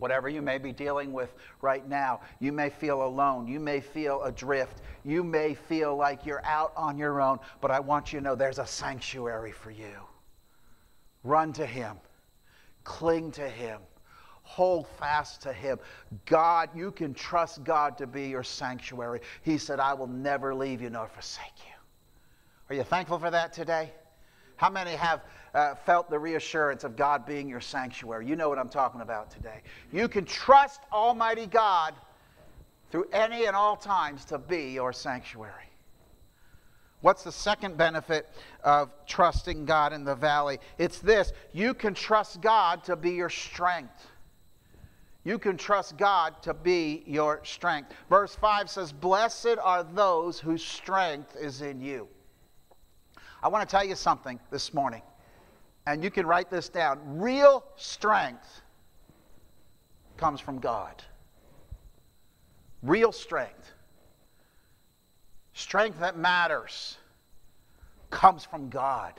Whatever 0.00 0.28
you 0.30 0.40
may 0.40 0.58
be 0.58 0.72
dealing 0.72 1.12
with 1.12 1.34
right 1.60 1.86
now, 1.86 2.20
you 2.40 2.52
may 2.52 2.70
feel 2.70 3.04
alone. 3.04 3.46
You 3.46 3.60
may 3.60 3.80
feel 3.80 4.22
adrift. 4.22 4.80
You 5.04 5.22
may 5.22 5.54
feel 5.54 5.94
like 5.94 6.24
you're 6.24 6.44
out 6.44 6.72
on 6.74 6.98
your 6.98 7.20
own. 7.20 7.38
But 7.60 7.70
I 7.70 7.80
want 7.80 8.12
you 8.12 8.18
to 8.18 8.24
know 8.24 8.34
there's 8.34 8.58
a 8.58 8.66
sanctuary 8.66 9.52
for 9.52 9.70
you. 9.70 9.94
Run 11.22 11.52
to 11.52 11.66
Him, 11.66 11.98
cling 12.82 13.30
to 13.32 13.46
Him, 13.46 13.80
hold 14.42 14.88
fast 14.88 15.42
to 15.42 15.52
Him. 15.52 15.78
God, 16.24 16.70
you 16.74 16.90
can 16.92 17.12
trust 17.12 17.62
God 17.62 17.98
to 17.98 18.06
be 18.06 18.28
your 18.28 18.42
sanctuary. 18.42 19.20
He 19.42 19.58
said, 19.58 19.80
I 19.80 19.92
will 19.92 20.06
never 20.06 20.54
leave 20.54 20.80
you 20.80 20.88
nor 20.88 21.08
forsake 21.08 21.58
you. 21.58 21.74
Are 22.70 22.74
you 22.74 22.84
thankful 22.84 23.18
for 23.18 23.30
that 23.30 23.52
today? 23.52 23.92
How 24.60 24.68
many 24.68 24.90
have 24.90 25.22
uh, 25.54 25.74
felt 25.74 26.10
the 26.10 26.18
reassurance 26.18 26.84
of 26.84 26.94
God 26.94 27.24
being 27.24 27.48
your 27.48 27.62
sanctuary? 27.62 28.26
You 28.26 28.36
know 28.36 28.50
what 28.50 28.58
I'm 28.58 28.68
talking 28.68 29.00
about 29.00 29.30
today. 29.30 29.62
You 29.90 30.06
can 30.06 30.26
trust 30.26 30.82
Almighty 30.92 31.46
God 31.46 31.94
through 32.90 33.06
any 33.10 33.46
and 33.46 33.56
all 33.56 33.74
times 33.74 34.26
to 34.26 34.36
be 34.36 34.72
your 34.72 34.92
sanctuary. 34.92 35.64
What's 37.00 37.24
the 37.24 37.32
second 37.32 37.78
benefit 37.78 38.28
of 38.62 38.90
trusting 39.06 39.64
God 39.64 39.94
in 39.94 40.04
the 40.04 40.14
valley? 40.14 40.58
It's 40.76 40.98
this 40.98 41.32
you 41.54 41.72
can 41.72 41.94
trust 41.94 42.42
God 42.42 42.84
to 42.84 42.96
be 42.96 43.12
your 43.12 43.30
strength. 43.30 44.08
You 45.24 45.38
can 45.38 45.56
trust 45.56 45.96
God 45.96 46.34
to 46.42 46.52
be 46.52 47.02
your 47.06 47.40
strength. 47.44 47.94
Verse 48.10 48.34
5 48.34 48.68
says, 48.68 48.92
Blessed 48.92 49.56
are 49.62 49.84
those 49.84 50.38
whose 50.38 50.62
strength 50.62 51.34
is 51.40 51.62
in 51.62 51.80
you. 51.80 52.08
I 53.42 53.48
want 53.48 53.68
to 53.68 53.70
tell 53.70 53.84
you 53.84 53.94
something 53.94 54.38
this 54.50 54.74
morning, 54.74 55.02
and 55.86 56.04
you 56.04 56.10
can 56.10 56.26
write 56.26 56.50
this 56.50 56.68
down. 56.68 57.00
Real 57.18 57.64
strength 57.76 58.62
comes 60.16 60.40
from 60.40 60.58
God. 60.58 61.02
Real 62.82 63.12
strength. 63.12 63.72
Strength 65.54 66.00
that 66.00 66.16
matters 66.16 66.98
comes 68.10 68.44
from 68.44 68.68
God. 68.68 69.14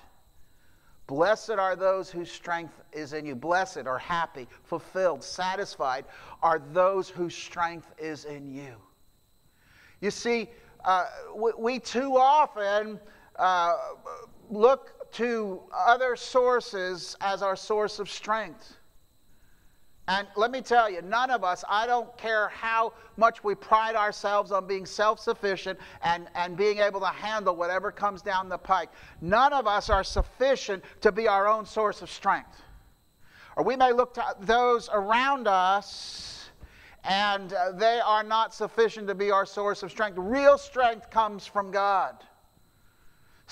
Blessed 1.07 1.51
are 1.51 1.75
those 1.75 2.09
whose 2.09 2.31
strength 2.31 2.73
is 2.93 3.13
in 3.13 3.25
you. 3.25 3.35
Blessed 3.35 3.85
are 3.85 3.97
happy, 3.97 4.47
fulfilled, 4.63 5.23
satisfied 5.23 6.05
are 6.41 6.61
those 6.71 7.09
whose 7.09 7.35
strength 7.35 7.91
is 7.97 8.25
in 8.25 8.49
you. 8.49 8.75
You 9.99 10.09
see, 10.09 10.49
uh, 10.85 11.05
we, 11.35 11.51
we 11.57 11.79
too 11.79 12.17
often 12.17 12.99
uh, 13.37 13.75
look 14.49 15.11
to 15.13 15.61
other 15.75 16.15
sources 16.15 17.15
as 17.21 17.41
our 17.41 17.55
source 17.55 17.99
of 17.99 18.09
strength. 18.09 18.77
And 20.07 20.27
let 20.35 20.51
me 20.51 20.61
tell 20.61 20.89
you, 20.89 21.01
none 21.01 21.29
of 21.29 21.43
us, 21.43 21.63
I 21.69 21.85
don't 21.85 22.17
care 22.17 22.49
how 22.49 22.93
much 23.17 23.43
we 23.43 23.55
pride 23.55 23.95
ourselves 23.95 24.51
on 24.51 24.67
being 24.67 24.85
self 24.85 25.19
sufficient 25.19 25.79
and, 26.01 26.27
and 26.35 26.57
being 26.57 26.79
able 26.79 26.99
to 27.01 27.07
handle 27.07 27.55
whatever 27.55 27.91
comes 27.91 28.21
down 28.21 28.49
the 28.49 28.57
pike, 28.57 28.89
none 29.21 29.53
of 29.53 29.67
us 29.67 29.89
are 29.89 30.03
sufficient 30.03 30.83
to 31.01 31.11
be 31.11 31.27
our 31.27 31.47
own 31.47 31.65
source 31.65 32.01
of 32.01 32.09
strength. 32.09 32.61
Or 33.55 33.63
we 33.63 33.75
may 33.75 33.91
look 33.91 34.13
to 34.15 34.35
those 34.41 34.89
around 34.91 35.47
us 35.47 36.49
and 37.03 37.53
uh, 37.53 37.71
they 37.71 37.99
are 37.99 38.23
not 38.23 38.53
sufficient 38.53 39.07
to 39.07 39.15
be 39.15 39.31
our 39.31 39.45
source 39.45 39.83
of 39.83 39.91
strength. 39.91 40.17
Real 40.17 40.57
strength 40.57 41.09
comes 41.09 41.47
from 41.47 41.71
God. 41.71 42.15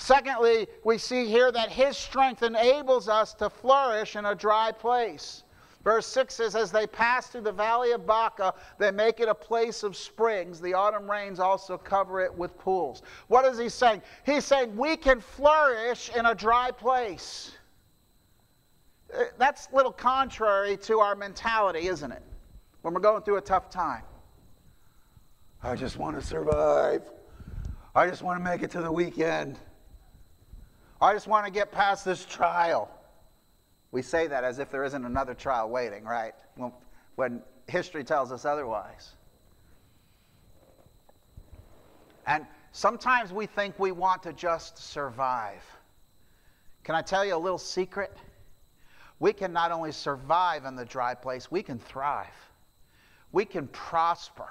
Secondly, 0.00 0.66
we 0.82 0.96
see 0.96 1.26
here 1.26 1.52
that 1.52 1.68
his 1.68 1.94
strength 1.94 2.42
enables 2.42 3.06
us 3.06 3.34
to 3.34 3.50
flourish 3.50 4.16
in 4.16 4.24
a 4.24 4.34
dry 4.34 4.72
place. 4.72 5.42
Verse 5.84 6.06
6 6.06 6.34
says, 6.34 6.56
As 6.56 6.72
they 6.72 6.86
pass 6.86 7.26
through 7.26 7.42
the 7.42 7.52
valley 7.52 7.92
of 7.92 8.06
Baca, 8.06 8.54
they 8.78 8.90
make 8.90 9.20
it 9.20 9.28
a 9.28 9.34
place 9.34 9.82
of 9.82 9.94
springs. 9.94 10.58
The 10.58 10.72
autumn 10.72 11.08
rains 11.08 11.38
also 11.38 11.76
cover 11.76 12.22
it 12.22 12.34
with 12.34 12.56
pools. 12.56 13.02
What 13.28 13.44
is 13.44 13.58
he 13.58 13.68
saying? 13.68 14.00
He's 14.24 14.46
saying 14.46 14.74
we 14.74 14.96
can 14.96 15.20
flourish 15.20 16.10
in 16.16 16.24
a 16.24 16.34
dry 16.34 16.70
place. 16.70 17.52
Uh, 19.14 19.24
that's 19.36 19.68
a 19.70 19.76
little 19.76 19.92
contrary 19.92 20.78
to 20.78 21.00
our 21.00 21.14
mentality, 21.14 21.88
isn't 21.88 22.10
it? 22.10 22.22
When 22.80 22.94
we're 22.94 23.00
going 23.00 23.22
through 23.22 23.36
a 23.36 23.42
tough 23.42 23.68
time. 23.68 24.04
I 25.62 25.76
just 25.76 25.98
want 25.98 26.18
to 26.18 26.26
survive. 26.26 27.02
I 27.94 28.08
just 28.08 28.22
want 28.22 28.38
to 28.38 28.44
make 28.44 28.62
it 28.62 28.70
to 28.70 28.80
the 28.80 28.90
weekend. 28.90 29.58
I 31.00 31.14
just 31.14 31.26
want 31.26 31.46
to 31.46 31.52
get 31.52 31.72
past 31.72 32.04
this 32.04 32.24
trial. 32.24 32.90
We 33.90 34.02
say 34.02 34.26
that 34.26 34.44
as 34.44 34.58
if 34.58 34.70
there 34.70 34.84
isn't 34.84 35.04
another 35.04 35.34
trial 35.34 35.70
waiting, 35.70 36.04
right? 36.04 36.34
When, 36.56 36.72
when 37.16 37.42
history 37.66 38.04
tells 38.04 38.32
us 38.32 38.44
otherwise. 38.44 39.14
And 42.26 42.46
sometimes 42.72 43.32
we 43.32 43.46
think 43.46 43.78
we 43.78 43.92
want 43.92 44.22
to 44.24 44.32
just 44.32 44.78
survive. 44.78 45.64
Can 46.84 46.94
I 46.94 47.02
tell 47.02 47.24
you 47.24 47.34
a 47.34 47.38
little 47.38 47.58
secret? 47.58 48.16
We 49.18 49.32
can 49.32 49.52
not 49.52 49.72
only 49.72 49.92
survive 49.92 50.64
in 50.64 50.76
the 50.76 50.84
dry 50.84 51.14
place, 51.14 51.50
we 51.50 51.62
can 51.62 51.78
thrive. 51.78 52.28
We 53.32 53.44
can 53.44 53.68
prosper. 53.68 54.48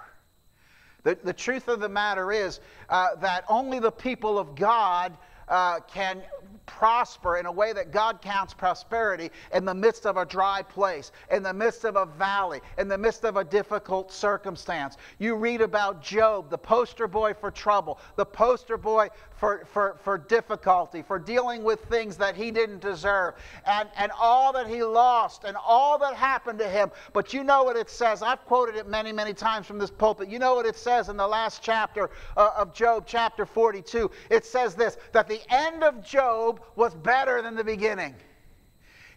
The, 1.03 1.17
the 1.23 1.33
truth 1.33 1.67
of 1.67 1.79
the 1.79 1.89
matter 1.89 2.31
is 2.31 2.59
uh, 2.89 3.15
that 3.17 3.45
only 3.47 3.79
the 3.79 3.91
people 3.91 4.37
of 4.37 4.55
God 4.55 5.17
uh, 5.49 5.79
can 5.81 6.21
prosper 6.65 7.37
in 7.37 7.47
a 7.47 7.51
way 7.51 7.73
that 7.73 7.91
God 7.91 8.21
counts 8.21 8.53
prosperity 8.53 9.31
in 9.53 9.65
the 9.65 9.73
midst 9.73 10.05
of 10.05 10.17
a 10.17 10.25
dry 10.25 10.61
place, 10.61 11.11
in 11.31 11.41
the 11.41 11.53
midst 11.53 11.83
of 11.83 11.95
a 11.95 12.05
valley, 12.05 12.61
in 12.77 12.87
the 12.87 12.97
midst 12.97 13.25
of 13.25 13.37
a 13.37 13.43
difficult 13.43 14.11
circumstance. 14.11 14.97
You 15.17 15.35
read 15.35 15.61
about 15.61 16.03
Job, 16.03 16.49
the 16.49 16.57
poster 16.57 17.07
boy 17.07 17.33
for 17.33 17.49
trouble, 17.49 17.99
the 18.15 18.25
poster 18.25 18.77
boy 18.77 19.09
for, 19.39 19.65
for, 19.71 19.97
for 20.03 20.17
difficulty, 20.17 21.01
for 21.01 21.17
dealing 21.17 21.63
with 21.63 21.79
things 21.85 22.17
that 22.17 22.35
he 22.35 22.51
didn't 22.51 22.81
deserve, 22.81 23.35
and, 23.65 23.87
and 23.97 24.11
all 24.19 24.51
that 24.53 24.67
he 24.67 24.83
lost, 24.83 25.45
and 25.45 25.55
all 25.65 25.97
that 25.97 26.13
happened 26.13 26.59
to 26.59 26.67
him. 26.67 26.91
But 27.13 27.33
you 27.33 27.43
know 27.43 27.63
what 27.63 27.77
it 27.77 27.89
says. 27.89 28.21
I've 28.21 28.43
quoted 28.45 28.75
it 28.75 28.87
many, 28.87 29.13
many 29.13 29.33
times 29.33 29.65
from 29.65 29.79
this 29.79 29.91
pulpit. 29.91 30.27
You 30.27 30.39
know 30.39 30.55
what 30.55 30.65
it 30.65 30.75
says 30.75 31.07
in 31.07 31.15
the 31.15 31.27
last 31.27 31.63
chapter 31.63 32.09
uh, 32.35 32.51
of 32.57 32.73
Job, 32.73 33.05
chapter 33.07 33.45
42. 33.45 34.11
It 34.29 34.45
says 34.45 34.75
this 34.75 34.97
that 35.13 35.27
the 35.27 35.41
end 35.49 35.83
of 35.83 36.03
Job 36.03 36.61
was 36.75 36.93
better 36.93 37.41
than 37.41 37.55
the 37.55 37.63
beginning. 37.63 38.15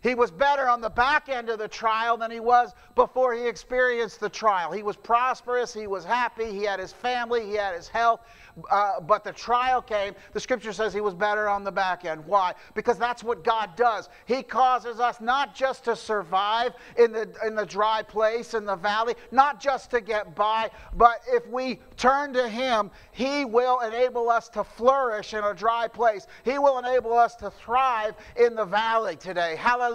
He 0.02 0.16
was 0.16 0.32
better 0.32 0.68
on 0.68 0.80
the 0.80 0.90
back 0.90 1.28
end 1.28 1.48
of 1.48 1.60
the 1.60 1.68
trial 1.68 2.16
than 2.16 2.30
he 2.30 2.40
was 2.40 2.74
before 2.96 3.34
he 3.34 3.46
experienced 3.46 4.18
the 4.18 4.28
trial. 4.28 4.72
He 4.72 4.82
was 4.82 4.96
prosperous, 4.96 5.72
he 5.72 5.86
was 5.86 6.04
happy, 6.04 6.46
he 6.46 6.64
had 6.64 6.80
his 6.80 6.92
family, 6.92 7.46
he 7.46 7.54
had 7.54 7.76
his 7.76 7.86
health, 7.86 8.20
uh, 8.68 9.00
but 9.00 9.22
the 9.22 9.32
trial 9.32 9.80
came. 9.80 10.14
The 10.32 10.40
scripture 10.40 10.72
says 10.72 10.92
he 10.92 11.00
was 11.00 11.14
better 11.14 11.48
on 11.48 11.62
the 11.62 11.70
back 11.70 12.04
end. 12.04 12.26
Why? 12.26 12.54
Because 12.74 12.98
that's 12.98 13.22
what 13.22 13.44
God 13.44 13.76
does. 13.76 14.08
He 14.26 14.42
causes 14.42 14.98
us 14.98 15.20
not 15.20 15.54
just 15.54 15.84
to 15.84 15.94
survive 15.94 16.72
in 16.98 17.12
the, 17.12 17.32
in 17.46 17.54
the 17.54 17.64
dry 17.64 18.02
place, 18.02 18.54
in 18.54 18.64
the 18.64 18.76
valley, 18.76 19.14
not 19.30 19.60
just 19.60 19.90
to 19.92 20.00
get 20.00 20.34
by, 20.34 20.70
but 20.96 21.20
if 21.28 21.46
we 21.46 21.78
turn 21.96 22.32
to 22.32 22.48
Him, 22.48 22.90
He 23.12 23.44
will 23.44 23.80
enable 23.80 24.28
us 24.28 24.48
to 24.50 24.64
flourish 24.64 25.32
in 25.32 25.44
a 25.44 25.54
dry 25.54 25.86
place. 25.86 26.26
He 26.44 26.58
will 26.58 26.80
enable 26.80 27.12
us 27.12 27.36
to 27.36 27.50
thrive 27.50 28.14
in 28.36 28.56
the 28.56 28.64
valley 28.64 29.14
today. 29.14 29.54
Hallelujah. 29.56 29.91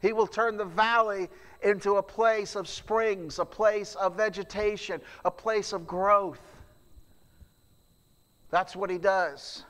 He 0.00 0.12
will 0.12 0.26
turn 0.26 0.56
the 0.56 0.64
valley 0.64 1.30
into 1.62 1.96
a 1.96 2.02
place 2.02 2.56
of 2.56 2.68
springs, 2.68 3.38
a 3.38 3.44
place 3.44 3.94
of 3.94 4.16
vegetation, 4.16 5.00
a 5.24 5.30
place 5.30 5.72
of 5.72 5.86
growth. 5.86 6.40
That's 8.50 8.76
what 8.76 8.90
He 8.90 8.98
does. 8.98 9.64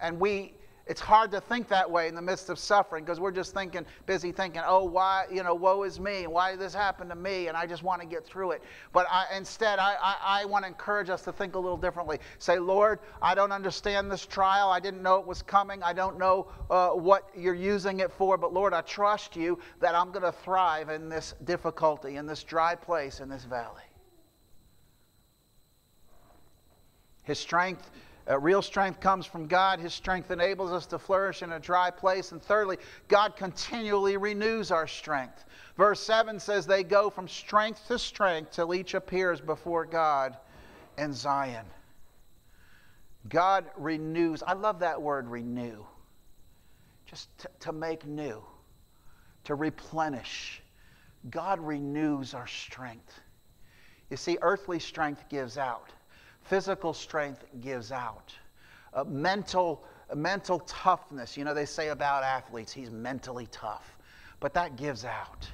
And 0.00 0.18
we 0.18 0.55
it's 0.86 1.00
hard 1.00 1.32
to 1.32 1.40
think 1.40 1.66
that 1.68 1.90
way 1.90 2.06
in 2.06 2.14
the 2.14 2.22
midst 2.22 2.48
of 2.48 2.60
suffering 2.60 3.04
because 3.04 3.18
we're 3.18 3.32
just 3.32 3.52
thinking, 3.52 3.84
busy 4.06 4.30
thinking, 4.30 4.62
oh, 4.64 4.84
why, 4.84 5.24
you 5.32 5.42
know, 5.42 5.52
woe 5.52 5.82
is 5.82 5.98
me. 5.98 6.28
Why 6.28 6.52
did 6.52 6.60
this 6.60 6.72
happen 6.74 7.08
to 7.08 7.16
me? 7.16 7.48
And 7.48 7.56
I 7.56 7.66
just 7.66 7.82
want 7.82 8.00
to 8.02 8.06
get 8.06 8.24
through 8.24 8.52
it. 8.52 8.62
But 8.92 9.06
I, 9.10 9.26
instead, 9.36 9.80
I, 9.80 9.96
I, 10.00 10.42
I 10.42 10.44
want 10.44 10.62
to 10.62 10.68
encourage 10.68 11.10
us 11.10 11.22
to 11.22 11.32
think 11.32 11.56
a 11.56 11.58
little 11.58 11.76
differently. 11.76 12.20
Say, 12.38 12.60
Lord, 12.60 13.00
I 13.20 13.34
don't 13.34 13.50
understand 13.50 14.12
this 14.12 14.24
trial. 14.24 14.70
I 14.70 14.78
didn't 14.78 15.02
know 15.02 15.18
it 15.18 15.26
was 15.26 15.42
coming. 15.42 15.82
I 15.82 15.92
don't 15.92 16.18
know 16.18 16.46
uh, 16.70 16.90
what 16.90 17.30
you're 17.36 17.54
using 17.54 17.98
it 17.98 18.12
for. 18.12 18.38
But 18.38 18.52
Lord, 18.52 18.72
I 18.72 18.82
trust 18.82 19.34
you 19.34 19.58
that 19.80 19.96
I'm 19.96 20.12
going 20.12 20.22
to 20.22 20.32
thrive 20.32 20.88
in 20.88 21.08
this 21.08 21.34
difficulty, 21.42 22.14
in 22.14 22.26
this 22.26 22.44
dry 22.44 22.76
place, 22.76 23.18
in 23.18 23.28
this 23.28 23.44
valley. 23.44 23.82
His 27.24 27.40
strength 27.40 27.90
uh, 28.28 28.38
real 28.40 28.60
strength 28.62 29.00
comes 29.00 29.24
from 29.24 29.46
God. 29.46 29.78
His 29.78 29.94
strength 29.94 30.30
enables 30.30 30.72
us 30.72 30.86
to 30.86 30.98
flourish 30.98 31.42
in 31.42 31.52
a 31.52 31.60
dry 31.60 31.90
place. 31.90 32.32
And 32.32 32.42
thirdly, 32.42 32.78
God 33.06 33.36
continually 33.36 34.16
renews 34.16 34.72
our 34.72 34.88
strength. 34.88 35.44
Verse 35.76 36.00
7 36.00 36.40
says, 36.40 36.66
They 36.66 36.82
go 36.82 37.08
from 37.08 37.28
strength 37.28 37.86
to 37.86 37.98
strength 37.98 38.50
till 38.50 38.74
each 38.74 38.94
appears 38.94 39.40
before 39.40 39.84
God 39.84 40.36
in 40.98 41.12
Zion. 41.12 41.66
God 43.28 43.66
renews. 43.76 44.42
I 44.42 44.54
love 44.54 44.80
that 44.80 45.00
word 45.00 45.28
renew. 45.28 45.84
Just 47.06 47.28
to, 47.38 47.48
to 47.60 47.72
make 47.72 48.06
new, 48.06 48.42
to 49.44 49.54
replenish. 49.54 50.62
God 51.30 51.60
renews 51.60 52.34
our 52.34 52.46
strength. 52.48 53.20
You 54.10 54.16
see, 54.16 54.38
earthly 54.42 54.80
strength 54.80 55.28
gives 55.28 55.58
out 55.58 55.90
Physical 56.48 56.92
strength 56.92 57.44
gives 57.60 57.92
out. 57.92 58.32
Uh, 58.94 59.04
mental, 59.04 59.84
uh, 60.10 60.14
mental 60.14 60.60
toughness, 60.60 61.36
you 61.36 61.44
know, 61.44 61.54
they 61.54 61.66
say 61.66 61.88
about 61.88 62.22
athletes, 62.22 62.72
he's 62.72 62.90
mentally 62.90 63.48
tough, 63.50 63.98
but 64.40 64.54
that 64.54 64.76
gives 64.76 65.04
out 65.04 65.48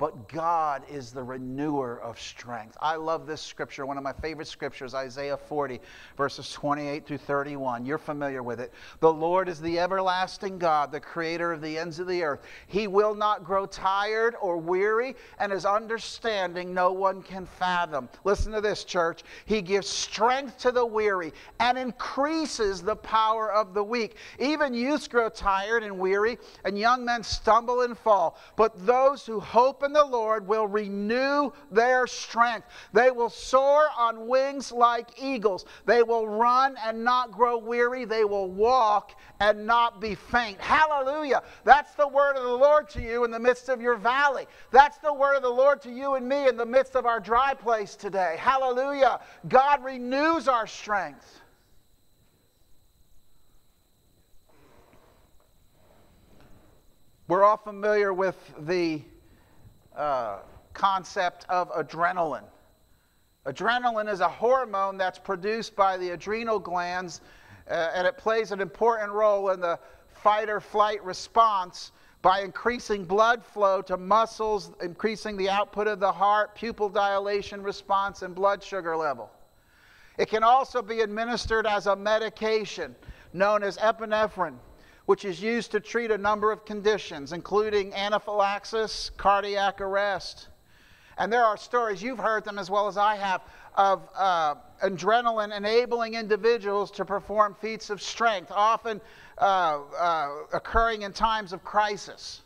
but 0.00 0.30
God 0.30 0.82
is 0.90 1.12
the 1.12 1.22
renewer 1.22 2.00
of 2.00 2.18
strength. 2.18 2.74
I 2.80 2.96
love 2.96 3.26
this 3.26 3.42
scripture, 3.42 3.84
one 3.84 3.98
of 3.98 4.02
my 4.02 4.14
favorite 4.14 4.48
scriptures, 4.48 4.94
Isaiah 4.94 5.36
40, 5.36 5.78
verses 6.16 6.50
28 6.52 7.06
through 7.06 7.18
31. 7.18 7.84
You're 7.84 7.98
familiar 7.98 8.42
with 8.42 8.60
it. 8.60 8.72
The 9.00 9.12
Lord 9.12 9.46
is 9.46 9.60
the 9.60 9.78
everlasting 9.78 10.56
God, 10.56 10.90
the 10.90 11.00
creator 11.00 11.52
of 11.52 11.60
the 11.60 11.76
ends 11.76 11.98
of 11.98 12.06
the 12.06 12.22
earth. 12.22 12.40
He 12.66 12.86
will 12.86 13.14
not 13.14 13.44
grow 13.44 13.66
tired 13.66 14.36
or 14.40 14.56
weary, 14.56 15.16
and 15.38 15.52
his 15.52 15.66
understanding 15.66 16.72
no 16.72 16.92
one 16.92 17.20
can 17.20 17.44
fathom. 17.44 18.08
Listen 18.24 18.52
to 18.52 18.62
this, 18.62 18.84
church. 18.84 19.22
He 19.44 19.60
gives 19.60 19.86
strength 19.86 20.56
to 20.60 20.72
the 20.72 20.86
weary 20.86 21.34
and 21.58 21.76
increases 21.76 22.80
the 22.80 22.96
power 22.96 23.52
of 23.52 23.74
the 23.74 23.84
weak. 23.84 24.16
Even 24.38 24.72
youths 24.72 25.08
grow 25.08 25.28
tired 25.28 25.82
and 25.82 25.98
weary, 25.98 26.38
and 26.64 26.78
young 26.78 27.04
men 27.04 27.22
stumble 27.22 27.82
and 27.82 27.98
fall. 27.98 28.38
But 28.56 28.86
those 28.86 29.26
who 29.26 29.40
hope 29.40 29.82
in 29.82 29.89
the 29.92 30.04
Lord 30.04 30.46
will 30.46 30.66
renew 30.66 31.50
their 31.70 32.06
strength. 32.06 32.66
They 32.92 33.10
will 33.10 33.30
soar 33.30 33.88
on 33.96 34.28
wings 34.28 34.72
like 34.72 35.22
eagles. 35.22 35.64
They 35.86 36.02
will 36.02 36.28
run 36.28 36.76
and 36.84 37.04
not 37.04 37.32
grow 37.32 37.58
weary. 37.58 38.04
They 38.04 38.24
will 38.24 38.50
walk 38.50 39.18
and 39.40 39.66
not 39.66 40.00
be 40.00 40.14
faint. 40.14 40.60
Hallelujah. 40.60 41.42
That's 41.64 41.94
the 41.94 42.08
word 42.08 42.36
of 42.36 42.44
the 42.44 42.56
Lord 42.56 42.88
to 42.90 43.02
you 43.02 43.24
in 43.24 43.30
the 43.30 43.38
midst 43.38 43.68
of 43.68 43.80
your 43.80 43.96
valley. 43.96 44.46
That's 44.70 44.98
the 44.98 45.12
word 45.12 45.36
of 45.36 45.42
the 45.42 45.48
Lord 45.48 45.80
to 45.82 45.90
you 45.90 46.14
and 46.14 46.28
me 46.28 46.48
in 46.48 46.56
the 46.56 46.66
midst 46.66 46.96
of 46.96 47.06
our 47.06 47.20
dry 47.20 47.54
place 47.54 47.96
today. 47.96 48.36
Hallelujah. 48.38 49.20
God 49.48 49.84
renews 49.84 50.48
our 50.48 50.66
strength. 50.66 51.40
We're 57.30 57.44
all 57.44 57.58
familiar 57.58 58.12
with 58.12 58.36
the 58.58 59.02
uh, 59.96 60.38
concept 60.72 61.46
of 61.48 61.70
adrenaline. 61.72 62.44
Adrenaline 63.46 64.10
is 64.10 64.20
a 64.20 64.28
hormone 64.28 64.98
that's 64.98 65.18
produced 65.18 65.74
by 65.74 65.96
the 65.96 66.10
adrenal 66.10 66.58
glands, 66.58 67.20
uh, 67.68 67.90
and 67.94 68.06
it 68.06 68.18
plays 68.18 68.52
an 68.52 68.60
important 68.60 69.10
role 69.12 69.50
in 69.50 69.60
the 69.60 69.78
fight 70.08 70.48
or 70.50 70.60
flight 70.60 71.02
response 71.02 71.92
by 72.22 72.40
increasing 72.40 73.04
blood 73.04 73.42
flow 73.42 73.80
to 73.80 73.96
muscles, 73.96 74.72
increasing 74.82 75.36
the 75.38 75.48
output 75.48 75.86
of 75.86 76.00
the 76.00 76.12
heart, 76.12 76.54
pupil 76.54 76.88
dilation 76.90 77.62
response, 77.62 78.22
and 78.22 78.34
blood 78.34 78.62
sugar 78.62 78.94
level. 78.94 79.30
It 80.18 80.28
can 80.28 80.42
also 80.42 80.82
be 80.82 81.00
administered 81.00 81.66
as 81.66 81.86
a 81.86 81.96
medication 81.96 82.94
known 83.32 83.62
as 83.62 83.78
epinephrine 83.78 84.58
which 85.10 85.24
is 85.24 85.42
used 85.42 85.72
to 85.72 85.80
treat 85.80 86.12
a 86.12 86.16
number 86.16 86.52
of 86.52 86.64
conditions, 86.64 87.32
including 87.32 87.92
anaphylaxis, 87.94 89.10
cardiac 89.16 89.80
arrest. 89.80 90.46
And 91.18 91.32
there 91.32 91.42
are 91.42 91.56
stories, 91.56 92.00
you've 92.00 92.20
heard 92.20 92.44
them 92.44 92.60
as 92.60 92.70
well 92.70 92.86
as 92.86 92.96
I 92.96 93.16
have, 93.16 93.40
of 93.74 94.08
uh, 94.16 94.54
adrenaline 94.84 95.52
enabling 95.52 96.14
individuals 96.14 96.92
to 96.92 97.04
perform 97.04 97.56
feats 97.60 97.90
of 97.90 98.00
strength, 98.00 98.52
often 98.54 99.00
uh, 99.38 99.80
uh, 99.98 100.28
occurring 100.52 101.02
in 101.02 101.12
times 101.12 101.52
of 101.52 101.64
crisis. 101.64 102.42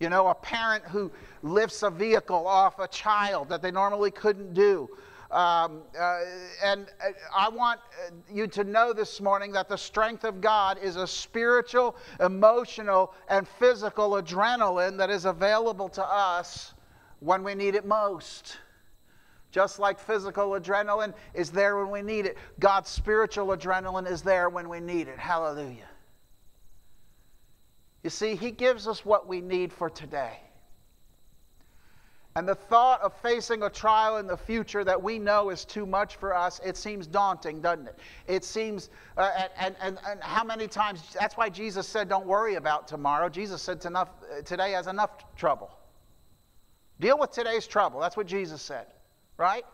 You 0.00 0.08
know, 0.08 0.28
a 0.28 0.34
parent 0.34 0.84
who 0.84 1.12
lifts 1.42 1.82
a 1.82 1.90
vehicle 1.90 2.46
off 2.46 2.78
a 2.78 2.88
child 2.88 3.50
that 3.50 3.60
they 3.60 3.70
normally 3.70 4.10
couldn't 4.10 4.54
do. 4.54 4.88
Um, 5.30 5.82
uh, 5.98 6.20
and 6.62 6.86
uh, 7.04 7.10
I 7.36 7.48
want 7.48 7.80
uh, 7.80 8.12
you 8.32 8.46
to 8.48 8.62
know 8.62 8.92
this 8.92 9.20
morning 9.20 9.50
that 9.52 9.68
the 9.68 9.76
strength 9.76 10.22
of 10.22 10.40
God 10.40 10.78
is 10.80 10.94
a 10.94 11.06
spiritual, 11.06 11.96
emotional, 12.20 13.12
and 13.28 13.48
physical 13.48 14.10
adrenaline 14.22 14.96
that 14.98 15.10
is 15.10 15.24
available 15.24 15.88
to 15.90 16.04
us 16.04 16.74
when 17.18 17.42
we 17.42 17.56
need 17.56 17.74
it 17.74 17.84
most. 17.84 18.58
Just 19.50 19.80
like 19.80 19.98
physical 19.98 20.50
adrenaline 20.50 21.12
is 21.34 21.50
there 21.50 21.76
when 21.78 21.90
we 21.90 22.02
need 22.02 22.26
it, 22.26 22.36
God's 22.60 22.88
spiritual 22.88 23.48
adrenaline 23.48 24.08
is 24.08 24.22
there 24.22 24.48
when 24.48 24.68
we 24.68 24.78
need 24.78 25.08
it. 25.08 25.18
Hallelujah. 25.18 25.88
You 28.04 28.10
see, 28.10 28.36
He 28.36 28.52
gives 28.52 28.86
us 28.86 29.04
what 29.04 29.26
we 29.26 29.40
need 29.40 29.72
for 29.72 29.90
today. 29.90 30.38
And 32.36 32.46
the 32.46 32.54
thought 32.54 33.00
of 33.00 33.14
facing 33.22 33.62
a 33.62 33.70
trial 33.70 34.18
in 34.18 34.26
the 34.26 34.36
future 34.36 34.84
that 34.84 35.02
we 35.02 35.18
know 35.18 35.48
is 35.48 35.64
too 35.64 35.86
much 35.86 36.16
for 36.16 36.36
us, 36.36 36.60
it 36.62 36.76
seems 36.76 37.06
daunting, 37.06 37.62
doesn't 37.62 37.88
it? 37.88 37.98
It 38.28 38.44
seems, 38.44 38.90
uh, 39.16 39.30
and, 39.58 39.74
and, 39.80 39.98
and 40.06 40.22
how 40.22 40.44
many 40.44 40.68
times, 40.68 41.16
that's 41.18 41.38
why 41.38 41.48
Jesus 41.48 41.88
said, 41.88 42.10
don't 42.10 42.26
worry 42.26 42.56
about 42.56 42.86
tomorrow. 42.86 43.30
Jesus 43.30 43.62
said, 43.62 43.82
enough, 43.86 44.10
today 44.44 44.72
has 44.72 44.86
enough 44.86 45.34
trouble. 45.34 45.70
Deal 47.00 47.18
with 47.18 47.30
today's 47.30 47.66
trouble. 47.66 48.00
That's 48.00 48.18
what 48.18 48.26
Jesus 48.26 48.60
said, 48.60 48.84
right? 49.38 49.64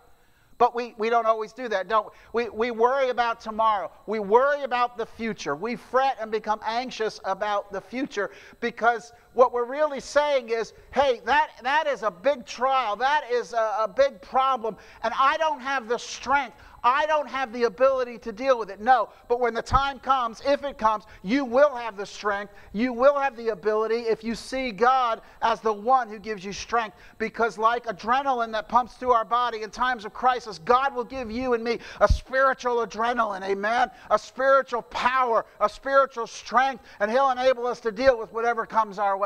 But 0.58 0.76
we, 0.76 0.94
we 0.96 1.10
don't 1.10 1.26
always 1.26 1.52
do 1.52 1.66
that, 1.68 1.88
don't 1.88 2.06
we? 2.32 2.48
we? 2.48 2.50
We 2.50 2.70
worry 2.70 3.08
about 3.08 3.40
tomorrow. 3.40 3.90
We 4.06 4.20
worry 4.20 4.62
about 4.62 4.96
the 4.96 5.06
future. 5.06 5.56
We 5.56 5.74
fret 5.74 6.18
and 6.20 6.30
become 6.30 6.60
anxious 6.64 7.18
about 7.24 7.72
the 7.72 7.80
future 7.80 8.30
because 8.60 9.12
what 9.34 9.52
we're 9.52 9.64
really 9.64 10.00
saying 10.00 10.50
is, 10.50 10.72
hey, 10.92 11.20
that, 11.24 11.50
that 11.62 11.86
is 11.86 12.02
a 12.02 12.10
big 12.10 12.44
trial. 12.44 12.96
That 12.96 13.24
is 13.30 13.52
a, 13.52 13.76
a 13.80 13.92
big 13.94 14.20
problem. 14.20 14.76
And 15.02 15.12
I 15.18 15.36
don't 15.38 15.60
have 15.60 15.88
the 15.88 15.98
strength. 15.98 16.56
I 16.84 17.06
don't 17.06 17.28
have 17.28 17.52
the 17.52 17.64
ability 17.64 18.18
to 18.18 18.32
deal 18.32 18.58
with 18.58 18.68
it. 18.68 18.80
No, 18.80 19.10
but 19.28 19.38
when 19.38 19.54
the 19.54 19.62
time 19.62 20.00
comes, 20.00 20.42
if 20.44 20.64
it 20.64 20.78
comes, 20.78 21.04
you 21.22 21.44
will 21.44 21.74
have 21.76 21.96
the 21.96 22.06
strength. 22.06 22.52
You 22.72 22.92
will 22.92 23.18
have 23.18 23.36
the 23.36 23.50
ability 23.50 24.00
if 24.00 24.24
you 24.24 24.34
see 24.34 24.72
God 24.72 25.20
as 25.42 25.60
the 25.60 25.72
one 25.72 26.08
who 26.08 26.18
gives 26.18 26.44
you 26.44 26.52
strength. 26.52 26.96
Because, 27.18 27.56
like 27.56 27.84
adrenaline 27.84 28.50
that 28.52 28.68
pumps 28.68 28.94
through 28.94 29.12
our 29.12 29.24
body 29.24 29.62
in 29.62 29.70
times 29.70 30.04
of 30.04 30.12
crisis, 30.12 30.58
God 30.58 30.94
will 30.94 31.04
give 31.04 31.30
you 31.30 31.54
and 31.54 31.62
me 31.62 31.78
a 32.00 32.08
spiritual 32.08 32.84
adrenaline, 32.84 33.42
amen? 33.42 33.90
A 34.10 34.18
spiritual 34.18 34.82
power, 34.82 35.46
a 35.60 35.68
spiritual 35.68 36.26
strength, 36.26 36.82
and 36.98 37.10
He'll 37.10 37.30
enable 37.30 37.66
us 37.66 37.78
to 37.80 37.92
deal 37.92 38.18
with 38.18 38.32
whatever 38.32 38.66
comes 38.66 38.98
our 38.98 39.16
way. 39.16 39.21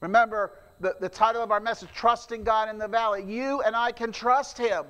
Remember, 0.00 0.52
the, 0.80 0.96
the 1.00 1.08
title 1.08 1.42
of 1.42 1.52
our 1.52 1.60
message, 1.60 1.90
Trusting 1.94 2.42
God 2.42 2.68
in 2.68 2.78
the 2.78 2.88
Valley. 2.88 3.22
You 3.24 3.60
and 3.62 3.76
I 3.76 3.92
can 3.92 4.12
trust 4.12 4.56
Him. 4.58 4.84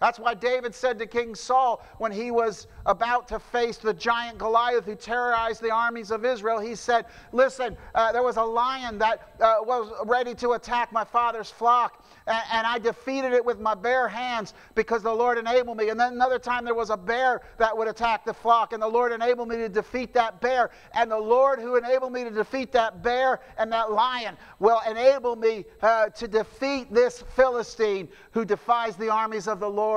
That's 0.00 0.20
why 0.20 0.34
David 0.34 0.76
said 0.76 0.96
to 1.00 1.06
King 1.06 1.34
Saul 1.34 1.84
when 1.98 2.12
he 2.12 2.30
was 2.30 2.68
about 2.86 3.26
to 3.28 3.40
face 3.40 3.78
the 3.78 3.92
giant 3.92 4.38
Goliath 4.38 4.84
who 4.84 4.94
terrorized 4.94 5.60
the 5.60 5.72
armies 5.72 6.12
of 6.12 6.24
Israel, 6.24 6.60
he 6.60 6.76
said, 6.76 7.06
Listen, 7.32 7.76
uh, 7.96 8.12
there 8.12 8.22
was 8.22 8.36
a 8.36 8.42
lion 8.42 8.98
that 8.98 9.32
uh, 9.40 9.56
was 9.60 9.90
ready 10.06 10.34
to 10.36 10.52
attack 10.52 10.92
my 10.92 11.02
father's 11.02 11.50
flock, 11.50 12.04
and, 12.28 12.42
and, 12.52 12.66
I 12.66 12.78
defeated 12.78 13.32
it 13.32 13.44
with 13.44 13.58
my 13.58 13.74
bare 13.74 14.06
hands 14.06 14.54
because 14.74 15.02
the 15.02 15.12
Lord 15.12 15.38
enabled 15.38 15.78
me. 15.78 15.88
And 15.88 15.98
then 15.98 16.12
another 16.12 16.38
time 16.38 16.64
there 16.64 16.74
was 16.74 16.90
a 16.90 16.96
bear 16.96 17.40
that 17.56 17.76
would 17.76 17.88
attack 17.88 18.24
the 18.24 18.34
flock, 18.34 18.72
and 18.72 18.82
the 18.82 18.88
Lord 18.88 19.10
enabled 19.10 19.48
me 19.48 19.56
to 19.56 19.68
defeat 19.68 20.12
that 20.14 20.40
bear. 20.40 20.70
And 20.92 21.10
the 21.10 21.18
Lord 21.18 21.58
who 21.58 21.76
enabled 21.76 22.12
me 22.12 22.24
to 22.24 22.30
defeat 22.30 22.70
that 22.72 23.02
bear 23.02 23.40
and 23.56 23.72
that 23.72 23.90
lion 23.90 24.36
will 24.58 24.80
enable 24.88 25.34
me 25.34 25.64
uh, 25.82 26.10
to 26.10 26.28
defeat 26.28 26.92
this 26.92 27.24
Philistine 27.34 28.08
who 28.32 28.44
defies 28.44 28.96
the 28.96 29.08
armies 29.08 29.48
of 29.48 29.60
the 29.60 29.68
Lord 29.68 29.87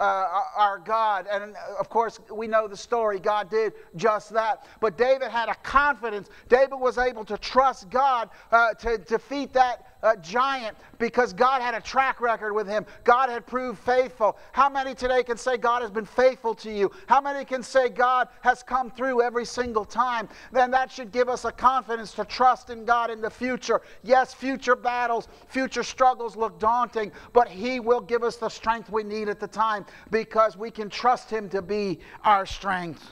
uh, 0.00 0.42
our 0.56 0.78
God. 0.78 1.26
And 1.30 1.54
of 1.78 1.88
course, 1.88 2.18
we 2.32 2.46
know 2.46 2.66
the 2.66 2.76
story. 2.76 3.18
God 3.18 3.50
did 3.50 3.74
just 3.96 4.32
that. 4.32 4.66
But 4.80 4.96
David 4.96 5.30
had 5.30 5.48
a 5.48 5.54
confidence. 5.56 6.30
David 6.48 6.76
was 6.76 6.96
able 6.98 7.24
to 7.26 7.36
trust 7.36 7.90
God 7.90 8.30
uh, 8.50 8.74
to 8.74 8.98
defeat 8.98 9.52
that 9.52 9.89
uh, 10.02 10.16
giant 10.16 10.76
because 10.98 11.32
God 11.32 11.62
had 11.62 11.74
a 11.74 11.80
track 11.80 12.20
record 12.20 12.52
with 12.52 12.66
him. 12.68 12.86
God 13.04 13.28
had 13.28 13.46
proved 13.46 13.78
faithful. 13.78 14.36
How 14.52 14.68
many 14.68 14.94
today 14.94 15.22
can 15.22 15.36
say 15.36 15.56
God 15.56 15.82
has 15.82 15.90
been 15.90 16.04
faithful 16.04 16.54
to 16.56 16.70
you? 16.70 16.90
How 17.06 17.20
many 17.20 17.44
can 17.44 17.62
say 17.62 17.88
God 17.88 18.28
has 18.42 18.62
come 18.62 18.90
through 18.90 19.22
every 19.22 19.44
single 19.44 19.84
time? 19.84 20.28
Then 20.52 20.70
that 20.70 20.90
should 20.90 21.12
give 21.12 21.28
us 21.28 21.44
a 21.44 21.52
confidence 21.52 22.12
to 22.14 22.24
trust 22.24 22.70
in 22.70 22.84
God 22.84 23.10
in 23.10 23.20
the 23.20 23.30
future. 23.30 23.80
Yes, 24.02 24.34
future 24.34 24.76
battles, 24.76 25.28
future 25.48 25.82
struggles 25.82 26.36
look 26.36 26.58
daunting, 26.58 27.12
but 27.32 27.48
He 27.48 27.80
will 27.80 28.00
give 28.00 28.22
us 28.22 28.36
the 28.36 28.48
strength 28.48 28.90
we 28.90 29.02
need 29.02 29.28
at 29.28 29.40
the 29.40 29.48
time 29.48 29.86
because 30.10 30.56
we 30.56 30.70
can 30.70 30.90
trust 30.90 31.30
Him 31.30 31.48
to 31.50 31.62
be 31.62 32.00
our 32.24 32.46
strength. 32.46 33.04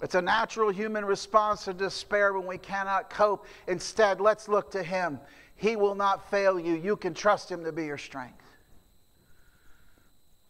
It's 0.00 0.14
a 0.14 0.22
natural 0.22 0.70
human 0.70 1.04
response 1.04 1.64
to 1.64 1.74
despair 1.74 2.32
when 2.32 2.46
we 2.46 2.58
cannot 2.58 3.10
cope. 3.10 3.46
Instead, 3.66 4.20
let's 4.20 4.48
look 4.48 4.70
to 4.72 4.82
Him. 4.82 5.18
He 5.56 5.74
will 5.74 5.96
not 5.96 6.30
fail 6.30 6.58
you. 6.58 6.74
You 6.74 6.96
can 6.96 7.14
trust 7.14 7.50
Him 7.50 7.64
to 7.64 7.72
be 7.72 7.86
your 7.86 7.98
strength. 7.98 8.44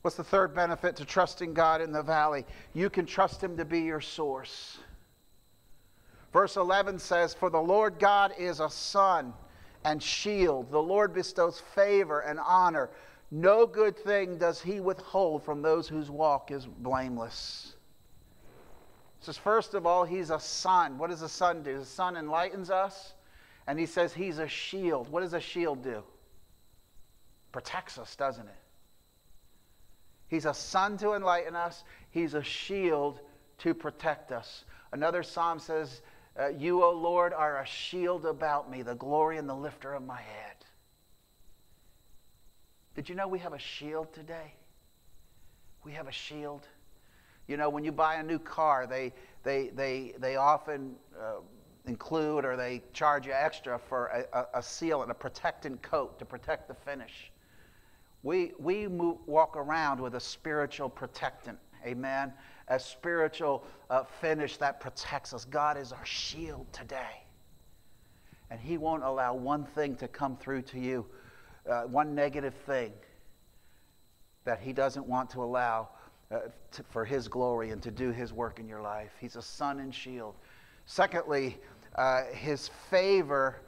What's 0.03 0.17
the 0.17 0.25
third 0.25 0.55
benefit 0.55 0.97
to 0.97 1.05
trusting 1.05 1.55
God 1.55 1.81
in 1.81 1.93
the 1.93 2.03
valley? 2.03 2.45
You 2.75 2.91
can 2.91 3.07
trust 3.07 3.43
Him 3.43 3.57
to 3.57 3.65
be 3.65 3.81
your 3.81 4.01
source. 4.01 4.79
Verse 6.33 6.57
11 6.57 6.99
says, 6.99 7.33
For 7.33 7.49
the 7.49 7.61
Lord 7.61 7.99
God 7.99 8.33
is 8.39 8.61
a 8.61 8.69
sun 8.69 9.33
and 9.85 10.03
shield. 10.03 10.71
The 10.71 10.83
Lord 10.83 11.15
bestows 11.15 11.63
favor 11.75 12.21
and 12.21 12.39
honor. 12.39 12.91
No 13.31 13.67
good 13.67 13.97
thing 13.97 14.37
does 14.37 14.61
He 14.61 14.79
withhold 14.79 15.43
from 15.43 15.63
those 15.63 15.89
whose 15.89 16.11
walk 16.11 16.51
is 16.51 16.67
blameless 16.67 17.75
says, 19.21 19.37
first 19.37 19.75
of 19.75 19.87
all, 19.87 20.05
he's 20.05 20.31
a 20.31 20.39
sun. 20.39 20.99
What 20.99 21.11
does 21.11 21.23
a 21.23 21.29
sun 21.29 21.63
do? 21.63 21.79
The 21.79 21.85
sun 21.85 22.17
enlightens 22.17 22.71
us, 22.71 23.15
and 23.67 23.79
he 23.79 23.87
says 23.87 24.13
he's 24.13 24.39
a 24.39 24.49
shield. 24.49 25.09
What 25.09 25.21
does 25.21 25.35
a 25.35 25.41
shield 25.41 25.83
do? 25.83 26.03
Protects 27.53 27.99
us, 27.99 28.15
doesn't 28.15 28.47
it? 28.47 28.55
He's 30.29 30.45
a 30.45 30.55
sun 30.55 30.99
to 30.99 31.15
enlighten 31.15 31.57
us, 31.57 31.85
he's 32.11 32.35
a 32.35 32.43
shield 32.43 33.21
to 33.59 33.75
protect 33.75 34.31
us. 34.31 34.65
Another 34.93 35.23
psalm 35.23 35.59
says, 35.59 36.03
uh, 36.39 36.49
You, 36.49 36.85
O 36.85 36.93
Lord, 36.93 37.33
are 37.33 37.61
a 37.61 37.67
shield 37.67 38.27
about 38.27 38.71
me, 38.71 38.83
the 38.83 38.95
glory 38.95 39.39
and 39.39 39.49
the 39.49 39.55
lifter 39.55 39.95
of 39.95 40.05
my 40.05 40.21
head. 40.21 40.57
Did 42.95 43.09
you 43.09 43.15
know 43.15 43.29
we 43.29 43.39
have 43.39 43.53
a 43.53 43.59
shield 43.59 44.13
today? 44.13 44.55
We 45.85 45.93
have 45.93 46.09
a 46.09 46.13
shield. 46.13 46.67
You 47.49 47.57
know, 47.57 47.71
when 47.71 47.83
you 47.83 47.93
buy 47.93 48.17
a 48.17 48.23
new 48.23 48.39
car, 48.39 48.87
they, 48.87 49.13
they, 49.43 49.71
they, 49.75 50.15
they 50.19 50.37
often 50.37 50.95
uh, 51.19 51.41
include 51.87 52.45
or 52.45 52.57
they 52.57 52.83
charge 52.93 53.27
you 53.27 53.33
extra 53.33 53.79
for 53.79 54.07
a, 54.09 54.39
a, 54.39 54.59
a 54.59 54.63
seal 54.63 55.03
and 55.03 55.11
a 55.11 55.15
protectant 55.15 55.83
coat 55.83 56.19
to 56.19 56.27
protect 56.27 56.69
the 56.69 56.75
finish. 56.75 57.33
We, 58.23 58.53
we 58.59 58.87
move, 58.87 59.17
walk 59.27 59.57
around 59.57 59.99
with 59.99 60.15
a 60.15 60.21
spiritual 60.21 60.91
protectant, 60.91 61.59
amen? 61.87 62.35
A 62.69 62.79
spiritual 62.79 63.65
uh, 63.89 64.05
finish 64.21 64.59
that 64.59 64.79
protects 64.79 65.33
us. 65.33 65.47
God 65.47 65.79
is 65.79 65.91
our 65.91 66.05
shield 66.05 66.67
today. 66.73 67.23
And 68.51 68.61
He 68.61 68.77
won't 68.77 69.05
allow 69.05 69.35
one 69.35 69.65
thing 69.65 69.97
to 69.97 70.09
come 70.09 70.37
through 70.37 70.63
to 70.63 70.79
you, 70.79 71.07
uh, 71.69 71.83
one 71.85 72.15
negative 72.15 72.55
thing 72.67 72.93
that 74.45 74.61
He 74.61 74.75
doesn't 74.75 75.07
want 75.07 75.31
to 75.31 75.43
allow 75.43 75.89
uh, 76.31 76.41
to, 76.73 76.83
for 76.91 77.05
His 77.05 77.29
glory 77.29 77.71
and 77.71 77.83
to 77.83 77.91
do 77.91 78.11
His 78.11 78.33
work 78.33 78.59
in 78.59 78.69
your 78.69 78.83
life. 78.83 79.13
He's 79.21 79.37
a 79.37 79.43
sun 79.43 79.81
and 79.81 79.95
shield. 79.95 80.35
Secondly, 80.87 81.59
uh, 81.95 82.25
His 82.33 82.69
favor 82.91 83.61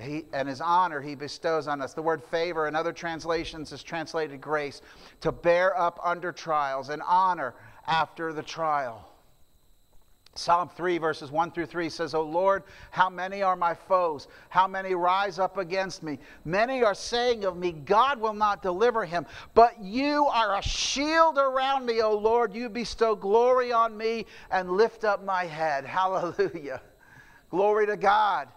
he, 0.00 0.24
and 0.32 0.48
His 0.48 0.60
honor 0.60 1.00
He 1.00 1.14
bestows 1.14 1.68
on 1.68 1.80
us. 1.82 1.94
The 1.94 2.02
word 2.02 2.22
favor 2.22 2.68
in 2.68 2.76
other 2.76 2.92
translations 2.92 3.72
is 3.72 3.82
translated 3.82 4.40
grace, 4.40 4.82
to 5.20 5.32
bear 5.32 5.78
up 5.78 5.98
under 6.02 6.32
trials 6.32 6.88
and 6.88 7.02
honor 7.06 7.54
after 7.86 8.32
the 8.32 8.42
trial. 8.42 9.08
Psalm 10.38 10.68
3, 10.68 10.98
verses 10.98 11.32
1 11.32 11.50
through 11.50 11.66
3 11.66 11.90
says, 11.90 12.14
O 12.14 12.22
Lord, 12.22 12.62
how 12.92 13.10
many 13.10 13.42
are 13.42 13.56
my 13.56 13.74
foes? 13.74 14.28
How 14.50 14.68
many 14.68 14.94
rise 14.94 15.40
up 15.40 15.58
against 15.58 16.04
me? 16.04 16.20
Many 16.44 16.84
are 16.84 16.94
saying 16.94 17.44
of 17.44 17.56
me, 17.56 17.72
God 17.72 18.20
will 18.20 18.34
not 18.34 18.62
deliver 18.62 19.04
him. 19.04 19.26
But 19.54 19.82
you 19.82 20.26
are 20.26 20.56
a 20.56 20.62
shield 20.62 21.38
around 21.38 21.86
me, 21.86 22.02
O 22.02 22.16
Lord. 22.16 22.54
You 22.54 22.68
bestow 22.68 23.16
glory 23.16 23.72
on 23.72 23.96
me 23.96 24.26
and 24.52 24.70
lift 24.70 25.02
up 25.02 25.24
my 25.24 25.44
head. 25.44 25.84
Hallelujah. 25.98 26.82
Glory 27.50 27.86
to 27.86 27.96
God. 27.96 28.48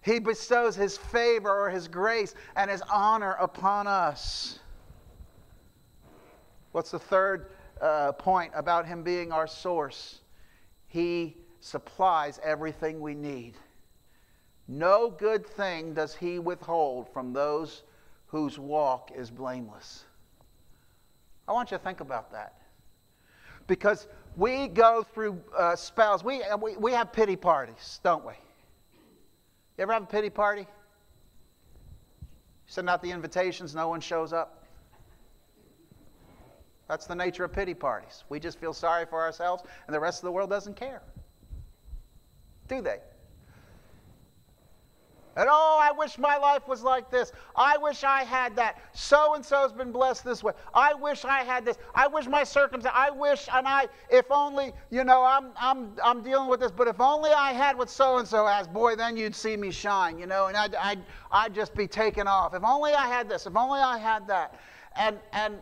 He 0.00 0.18
bestows 0.18 0.74
his 0.74 0.96
favor 0.96 1.50
or 1.50 1.68
his 1.68 1.86
grace 1.86 2.34
and 2.56 2.70
his 2.70 2.80
honor 2.90 3.32
upon 3.32 3.86
us. 3.86 4.58
What's 6.72 6.92
the 6.92 6.98
third 6.98 7.50
uh, 7.82 8.12
point 8.12 8.52
about 8.54 8.86
him 8.86 9.02
being 9.02 9.32
our 9.32 9.46
source? 9.46 10.20
He 10.88 11.36
supplies 11.60 12.40
everything 12.42 13.00
we 13.00 13.14
need. 13.14 13.54
No 14.68 15.10
good 15.10 15.46
thing 15.46 15.94
does 15.94 16.14
He 16.14 16.38
withhold 16.38 17.12
from 17.12 17.32
those 17.32 17.82
whose 18.26 18.58
walk 18.58 19.10
is 19.14 19.30
blameless. 19.30 20.04
I 21.48 21.52
want 21.52 21.70
you 21.70 21.78
to 21.78 21.82
think 21.82 22.00
about 22.00 22.32
that. 22.32 22.60
Because 23.66 24.08
we 24.36 24.68
go 24.68 25.04
through 25.14 25.40
uh, 25.56 25.76
spells. 25.76 26.22
We, 26.22 26.42
uh, 26.42 26.56
we, 26.56 26.76
we 26.76 26.92
have 26.92 27.12
pity 27.12 27.36
parties, 27.36 28.00
don't 28.02 28.24
we? 28.24 28.32
You 29.76 29.82
ever 29.82 29.92
have 29.92 30.04
a 30.04 30.06
pity 30.06 30.30
party? 30.30 30.62
You 30.62 30.66
send 32.66 32.88
out 32.88 33.02
the 33.02 33.10
invitations, 33.10 33.74
no 33.74 33.88
one 33.88 34.00
shows 34.00 34.32
up. 34.32 34.65
That's 36.88 37.06
the 37.06 37.14
nature 37.14 37.44
of 37.44 37.52
pity 37.52 37.74
parties. 37.74 38.24
We 38.28 38.38
just 38.38 38.58
feel 38.58 38.72
sorry 38.72 39.06
for 39.06 39.20
ourselves, 39.20 39.64
and 39.86 39.94
the 39.94 40.00
rest 40.00 40.20
of 40.20 40.26
the 40.26 40.32
world 40.32 40.50
doesn't 40.50 40.76
care. 40.76 41.02
Do 42.68 42.80
they? 42.80 42.98
And 45.36 45.50
oh, 45.50 45.78
I 45.82 45.92
wish 45.92 46.16
my 46.16 46.38
life 46.38 46.66
was 46.66 46.82
like 46.82 47.10
this. 47.10 47.30
I 47.54 47.76
wish 47.76 48.04
I 48.04 48.24
had 48.24 48.56
that. 48.56 48.80
So 48.94 49.34
and 49.34 49.44
so's 49.44 49.70
been 49.70 49.92
blessed 49.92 50.24
this 50.24 50.42
way. 50.42 50.54
I 50.72 50.94
wish 50.94 51.26
I 51.26 51.42
had 51.44 51.66
this. 51.66 51.76
I 51.94 52.06
wish 52.06 52.26
my 52.26 52.42
circumstance. 52.42 52.94
I 52.96 53.10
wish, 53.10 53.46
and 53.52 53.68
I, 53.68 53.86
if 54.08 54.30
only, 54.30 54.72
you 54.90 55.04
know, 55.04 55.22
I'm, 55.22 55.48
I'm, 55.60 55.92
I'm 56.02 56.22
dealing 56.22 56.48
with 56.48 56.60
this, 56.60 56.70
but 56.70 56.88
if 56.88 57.02
only 57.02 57.30
I 57.30 57.52
had 57.52 57.76
what 57.76 57.90
so 57.90 58.16
and 58.16 58.26
so 58.26 58.46
has, 58.46 58.66
boy, 58.66 58.96
then 58.96 59.14
you'd 59.18 59.34
see 59.34 59.58
me 59.58 59.70
shine, 59.70 60.18
you 60.18 60.26
know, 60.26 60.46
and 60.46 60.56
I'd, 60.56 60.74
I'd, 60.74 61.02
I'd 61.30 61.54
just 61.54 61.74
be 61.74 61.86
taken 61.86 62.26
off. 62.26 62.54
If 62.54 62.64
only 62.64 62.94
I 62.94 63.06
had 63.06 63.28
this. 63.28 63.44
If 63.44 63.56
only 63.56 63.80
I 63.80 63.98
had 63.98 64.26
that. 64.28 64.58
And, 64.96 65.18
and 65.34 65.58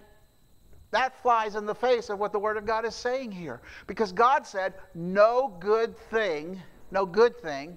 that 0.94 1.20
flies 1.22 1.56
in 1.56 1.66
the 1.66 1.74
face 1.74 2.08
of 2.08 2.20
what 2.20 2.30
the 2.30 2.38
Word 2.38 2.56
of 2.56 2.64
God 2.64 2.84
is 2.84 2.94
saying 2.94 3.32
here. 3.32 3.60
Because 3.88 4.12
God 4.12 4.46
said, 4.46 4.74
No 4.94 5.56
good 5.58 5.98
thing, 6.10 6.62
no 6.92 7.04
good 7.04 7.36
thing 7.40 7.76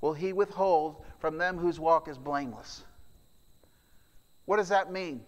will 0.00 0.14
He 0.14 0.32
withhold 0.32 1.04
from 1.18 1.36
them 1.36 1.58
whose 1.58 1.78
walk 1.78 2.08
is 2.08 2.16
blameless. 2.16 2.84
What 4.46 4.56
does 4.56 4.70
that 4.70 4.90
mean? 4.90 5.20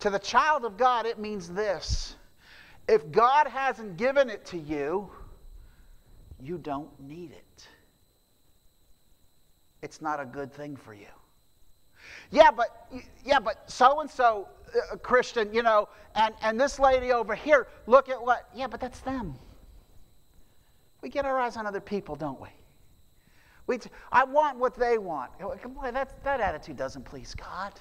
To 0.00 0.10
the 0.10 0.18
child 0.18 0.64
of 0.64 0.76
God, 0.76 1.06
it 1.06 1.20
means 1.20 1.48
this 1.48 2.16
if 2.88 3.08
God 3.12 3.46
hasn't 3.46 3.96
given 3.96 4.28
it 4.28 4.44
to 4.46 4.58
you, 4.58 5.08
you 6.42 6.58
don't 6.58 6.90
need 7.00 7.30
it. 7.30 7.68
It's 9.80 10.02
not 10.02 10.18
a 10.18 10.24
good 10.24 10.52
thing 10.52 10.74
for 10.74 10.92
you. 10.92 11.06
Yeah, 12.30 12.50
but 12.50 12.88
yeah, 13.24 13.40
but 13.40 13.70
so 13.70 14.00
and 14.00 14.10
so 14.10 14.48
Christian, 15.02 15.52
you 15.52 15.62
know, 15.62 15.88
and, 16.14 16.34
and 16.42 16.60
this 16.60 16.78
lady 16.78 17.12
over 17.12 17.34
here, 17.34 17.68
look 17.86 18.08
at 18.08 18.20
what, 18.20 18.48
yeah, 18.54 18.66
but 18.66 18.80
that's 18.80 19.00
them. 19.00 19.34
We 21.02 21.08
get 21.08 21.24
our 21.24 21.38
eyes 21.38 21.56
on 21.56 21.66
other 21.66 21.80
people, 21.80 22.16
don't 22.16 22.40
we? 22.40 22.48
We 23.66 23.78
t- 23.78 23.90
I 24.12 24.24
want 24.24 24.58
what 24.58 24.74
they 24.74 24.98
want. 24.98 25.30
Boy, 25.38 25.90
that, 25.90 26.22
that 26.24 26.40
attitude 26.40 26.76
doesn't 26.76 27.04
please 27.04 27.34
God. 27.34 27.72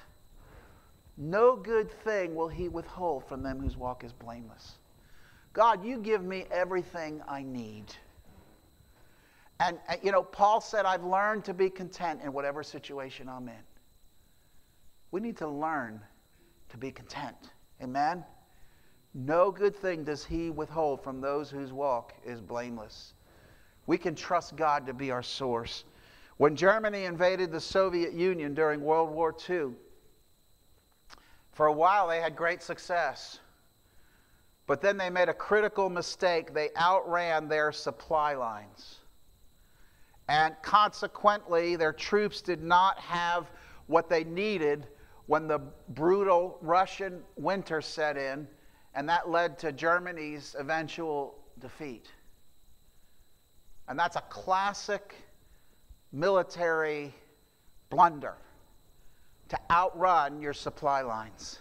No 1.17 1.55
good 1.55 1.91
thing 2.03 2.35
will 2.35 2.47
he 2.47 2.67
withhold 2.67 3.25
from 3.27 3.41
them 3.41 3.59
whose 3.59 3.77
walk 3.77 4.03
is 4.03 4.11
blameless. 4.11 4.73
God, 5.53 5.85
you 5.85 5.99
give 5.99 6.23
me 6.23 6.45
everything 6.51 7.21
I 7.27 7.43
need. 7.43 7.85
And, 9.59 9.77
you 10.03 10.11
know, 10.11 10.21
Paul 10.21 10.59
said, 10.59 10.85
I've 10.85 11.05
learned 11.05 11.45
to 11.45 11.53
be 11.53 11.69
content 11.69 12.19
in 12.21 12.33
whatever 12.33 12.61
situation 12.61 13.29
I'm 13.29 13.47
in. 13.47 13.53
We 15.15 15.21
need 15.21 15.37
to 15.37 15.47
learn 15.47 16.01
to 16.67 16.77
be 16.77 16.91
content. 16.91 17.37
Amen? 17.81 18.25
No 19.13 19.49
good 19.49 19.73
thing 19.73 20.03
does 20.03 20.25
he 20.25 20.49
withhold 20.49 21.01
from 21.01 21.21
those 21.21 21.49
whose 21.49 21.71
walk 21.71 22.11
is 22.25 22.41
blameless. 22.41 23.13
We 23.87 23.97
can 23.97 24.13
trust 24.13 24.57
God 24.57 24.85
to 24.87 24.93
be 24.93 25.11
our 25.11 25.23
source. 25.23 25.85
When 26.35 26.53
Germany 26.53 27.05
invaded 27.05 27.49
the 27.49 27.61
Soviet 27.61 28.11
Union 28.11 28.53
during 28.53 28.81
World 28.81 29.09
War 29.09 29.33
II, 29.49 29.69
for 31.53 31.67
a 31.67 31.71
while 31.71 32.09
they 32.09 32.19
had 32.19 32.35
great 32.35 32.61
success. 32.61 33.39
But 34.67 34.81
then 34.81 34.97
they 34.97 35.09
made 35.09 35.29
a 35.29 35.33
critical 35.33 35.89
mistake. 35.89 36.53
They 36.53 36.71
outran 36.77 37.47
their 37.47 37.71
supply 37.71 38.33
lines. 38.33 38.97
And 40.27 40.57
consequently, 40.61 41.77
their 41.77 41.93
troops 41.93 42.41
did 42.41 42.61
not 42.61 42.99
have 42.99 43.49
what 43.87 44.09
they 44.09 44.25
needed 44.25 44.87
when 45.27 45.47
the 45.47 45.59
brutal 45.89 46.57
Russian 46.61 47.23
winter 47.35 47.81
set 47.81 48.17
in, 48.17 48.47
and 48.93 49.09
that 49.09 49.29
led 49.29 49.57
to 49.59 49.71
Germany's 49.71 50.55
eventual 50.57 51.35
defeat. 51.59 52.11
And 53.87 53.97
that's 53.99 54.15
a 54.15 54.21
classic 54.21 55.15
military 56.11 57.13
blunder 57.89 58.35
to 59.49 59.59
outrun 59.69 60.41
your 60.41 60.53
supply 60.53 61.01
lines. 61.01 61.59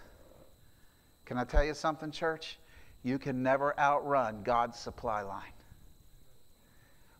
Can 1.24 1.38
I 1.38 1.44
tell 1.44 1.64
you 1.64 1.74
something, 1.74 2.10
church? 2.10 2.58
You 3.02 3.18
can 3.18 3.42
never 3.42 3.78
outrun 3.78 4.42
God's 4.42 4.78
supply 4.78 5.22
line. 5.22 5.53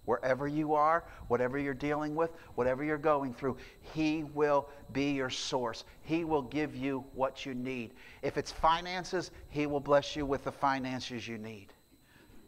Wherever 0.05 0.47
you 0.47 0.75
are, 0.75 1.05
whatever 1.29 1.59
you're 1.59 1.73
dealing 1.73 2.15
with, 2.15 2.31
whatever 2.57 2.85
you're 2.85 2.99
going 2.99 3.33
through, 3.33 3.57
He 3.95 4.25
will 4.35 4.69
be 4.93 5.13
your 5.13 5.31
source. 5.31 5.85
He 6.03 6.25
will 6.25 6.43
give 6.43 6.77
you 6.77 7.05
what 7.15 7.47
you 7.47 7.55
need. 7.55 7.95
If 8.23 8.37
it's 8.37 8.53
finances, 8.53 9.31
He 9.49 9.67
will 9.67 9.81
bless 9.81 10.15
you 10.15 10.27
with 10.27 10.45
the 10.45 10.53
finances 10.53 11.27
you 11.27 11.39
need. 11.39 11.73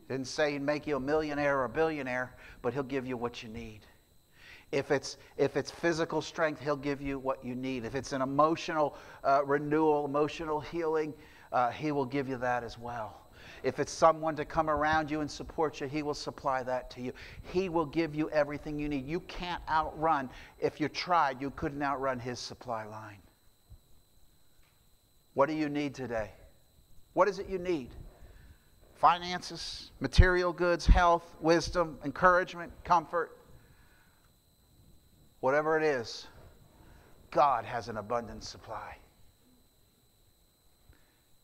Didn't 0.09 0.27
say 0.27 0.53
He'd 0.53 0.63
make 0.63 0.87
you 0.87 0.97
a 0.97 1.01
millionaire 1.01 1.59
or 1.59 1.65
a 1.65 1.69
billionaire, 1.69 2.37
but 2.61 2.75
He'll 2.75 2.83
give 2.83 3.07
you 3.07 3.17
what 3.17 3.43
you 3.43 3.49
need. 3.49 3.81
If 4.71 4.91
it's, 4.91 5.17
if 5.39 5.57
it's 5.57 5.71
physical 5.71 6.21
strength, 6.21 6.61
He'll 6.61 6.77
give 6.77 7.01
you 7.01 7.19
what 7.19 7.43
you 7.45 7.55
need. 7.55 7.85
If 7.85 7.95
it's 7.95 8.13
an 8.13 8.21
emotional 8.21 8.97
uh, 9.25 9.45
renewal, 9.45 10.05
emotional 10.05 10.61
healing, 10.61 11.15
uh, 11.53 11.71
He 11.71 11.91
will 11.91 12.05
give 12.05 12.29
you 12.29 12.37
that 12.37 12.65
as 12.65 12.79
well. 12.79 13.26
If 13.63 13.79
it's 13.79 13.93
someone 13.93 14.37
to 14.37 14.45
come 14.45 14.69
around 14.71 15.11
you 15.11 15.21
and 15.21 15.31
support 15.31 15.81
you, 15.81 15.89
He 15.89 16.03
will 16.03 16.15
supply 16.15 16.63
that 16.63 16.91
to 16.91 17.01
you. 17.01 17.13
He 17.53 17.69
will 17.69 17.87
give 17.87 18.15
you 18.15 18.31
everything 18.31 18.79
you 18.79 18.89
need. 18.89 19.07
You 19.07 19.21
can't 19.21 19.63
outrun, 19.69 20.31
if 20.59 20.81
you 20.81 20.89
tried, 20.89 21.41
you 21.41 21.51
couldn't 21.51 21.83
outrun 21.83 22.19
His 22.19 22.39
supply 22.39 22.85
line. 22.85 23.19
What 25.35 25.49
do 25.49 25.55
you 25.55 25.69
need 25.69 25.95
today? 25.95 26.31
What 27.13 27.29
is 27.29 27.39
it 27.39 27.49
you 27.49 27.59
need? 27.59 27.91
Finances, 28.95 29.91
material 30.01 30.53
goods, 30.53 30.87
health, 30.87 31.35
wisdom, 31.41 31.99
encouragement, 32.05 32.73
comfort. 32.85 33.37
Whatever 35.41 35.77
it 35.77 35.83
is, 35.83 36.27
God 37.31 37.65
has 37.67 37.89
an 37.89 37.99
abundant 37.99 38.43
supply. 38.43 38.97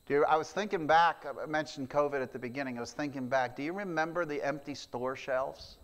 You, 0.09 0.25
I 0.27 0.37
was 0.37 0.51
thinking 0.51 0.87
back, 0.87 1.25
I 1.27 1.47
mentioned 1.47 1.88
COVID 1.88 2.23
at 2.23 2.33
the 2.33 2.38
beginning. 2.38 2.77
I 2.77 2.81
was 2.81 2.93
thinking 2.93 3.29
back. 3.29 3.57
Do 3.57 3.62
you 3.62 3.73
remember 3.73 4.25
the 4.25 4.43
empty 4.43 4.75
store 4.75 5.17
shelves? 5.17 5.79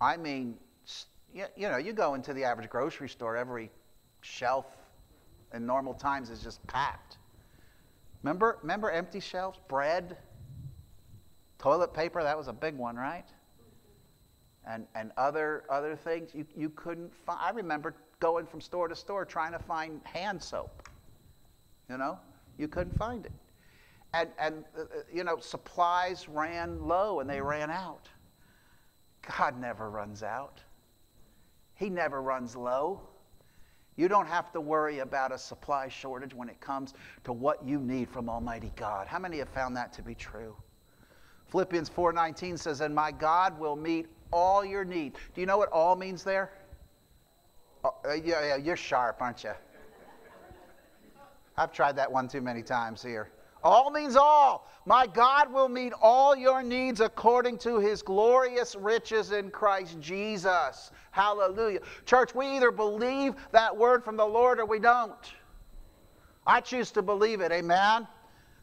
I 0.00 0.16
mean, 0.16 0.56
you, 1.34 1.44
you 1.56 1.68
know, 1.68 1.76
you 1.76 1.92
go 1.92 2.14
into 2.14 2.32
the 2.32 2.44
average 2.44 2.70
grocery 2.70 3.08
store, 3.08 3.36
every 3.36 3.70
shelf 4.22 4.66
in 5.52 5.66
normal 5.66 5.92
times 5.94 6.30
is 6.30 6.42
just 6.42 6.64
packed. 6.66 7.18
Remember, 8.22 8.58
remember 8.62 8.90
empty 8.90 9.20
shelves? 9.20 9.58
Bread, 9.68 10.16
toilet 11.58 11.92
paper, 11.92 12.22
that 12.22 12.38
was 12.38 12.48
a 12.48 12.52
big 12.52 12.76
one, 12.76 12.96
right? 12.96 13.26
And, 14.66 14.86
and 14.94 15.12
other, 15.18 15.64
other 15.68 15.94
things 15.94 16.30
you, 16.32 16.46
you 16.56 16.70
couldn't 16.70 17.12
find. 17.14 17.38
I 17.42 17.50
remember 17.50 17.94
going 18.20 18.46
from 18.46 18.62
store 18.62 18.88
to 18.88 18.96
store 18.96 19.26
trying 19.26 19.52
to 19.52 19.58
find 19.58 20.00
hand 20.04 20.42
soap. 20.42 20.83
You 21.88 21.98
know, 21.98 22.18
you 22.58 22.68
couldn't 22.68 22.96
find 22.96 23.26
it. 23.26 23.32
And, 24.12 24.30
and 24.38 24.64
uh, 24.78 24.82
uh, 24.82 24.84
you 25.12 25.24
know, 25.24 25.38
supplies 25.38 26.28
ran 26.28 26.86
low 26.86 27.20
and 27.20 27.28
they 27.28 27.40
ran 27.40 27.70
out. 27.70 28.08
God 29.38 29.60
never 29.60 29.90
runs 29.90 30.22
out, 30.22 30.60
He 31.74 31.88
never 31.90 32.22
runs 32.22 32.56
low. 32.56 33.00
You 33.96 34.08
don't 34.08 34.26
have 34.26 34.50
to 34.52 34.60
worry 34.60 34.98
about 34.98 35.30
a 35.30 35.38
supply 35.38 35.86
shortage 35.86 36.34
when 36.34 36.48
it 36.48 36.60
comes 36.60 36.94
to 37.22 37.32
what 37.32 37.64
you 37.64 37.78
need 37.78 38.08
from 38.08 38.28
Almighty 38.28 38.72
God. 38.74 39.06
How 39.06 39.20
many 39.20 39.38
have 39.38 39.48
found 39.48 39.76
that 39.76 39.92
to 39.92 40.02
be 40.02 40.16
true? 40.16 40.56
Philippians 41.46 41.88
4:19 41.88 42.56
says, 42.56 42.80
"And 42.80 42.92
my 42.92 43.12
God 43.12 43.56
will 43.58 43.76
meet 43.76 44.08
all 44.32 44.64
your 44.64 44.84
need." 44.84 45.16
Do 45.34 45.40
you 45.40 45.46
know 45.46 45.58
what 45.58 45.68
all 45.70 45.94
means 45.94 46.24
there? 46.24 46.50
Oh, 47.84 47.94
uh, 48.04 48.12
yeah, 48.14 48.44
yeah, 48.44 48.56
you're 48.56 48.76
sharp, 48.76 49.22
aren't 49.22 49.44
you? 49.44 49.52
I've 51.56 51.72
tried 51.72 51.96
that 51.96 52.10
one 52.10 52.28
too 52.28 52.40
many 52.40 52.62
times 52.62 53.02
here. 53.02 53.30
All 53.62 53.90
means 53.90 54.14
all. 54.14 54.68
My 54.84 55.06
God 55.06 55.50
will 55.50 55.70
meet 55.70 55.94
all 56.02 56.36
your 56.36 56.62
needs 56.62 57.00
according 57.00 57.56
to 57.58 57.78
his 57.78 58.02
glorious 58.02 58.74
riches 58.74 59.32
in 59.32 59.50
Christ 59.50 59.98
Jesus. 60.00 60.90
Hallelujah. 61.12 61.80
Church, 62.04 62.34
we 62.34 62.46
either 62.56 62.70
believe 62.70 63.34
that 63.52 63.74
word 63.74 64.04
from 64.04 64.16
the 64.18 64.26
Lord 64.26 64.60
or 64.60 64.66
we 64.66 64.78
don't. 64.78 65.32
I 66.46 66.60
choose 66.60 66.90
to 66.90 67.02
believe 67.02 67.40
it. 67.40 67.52
Amen. 67.52 68.06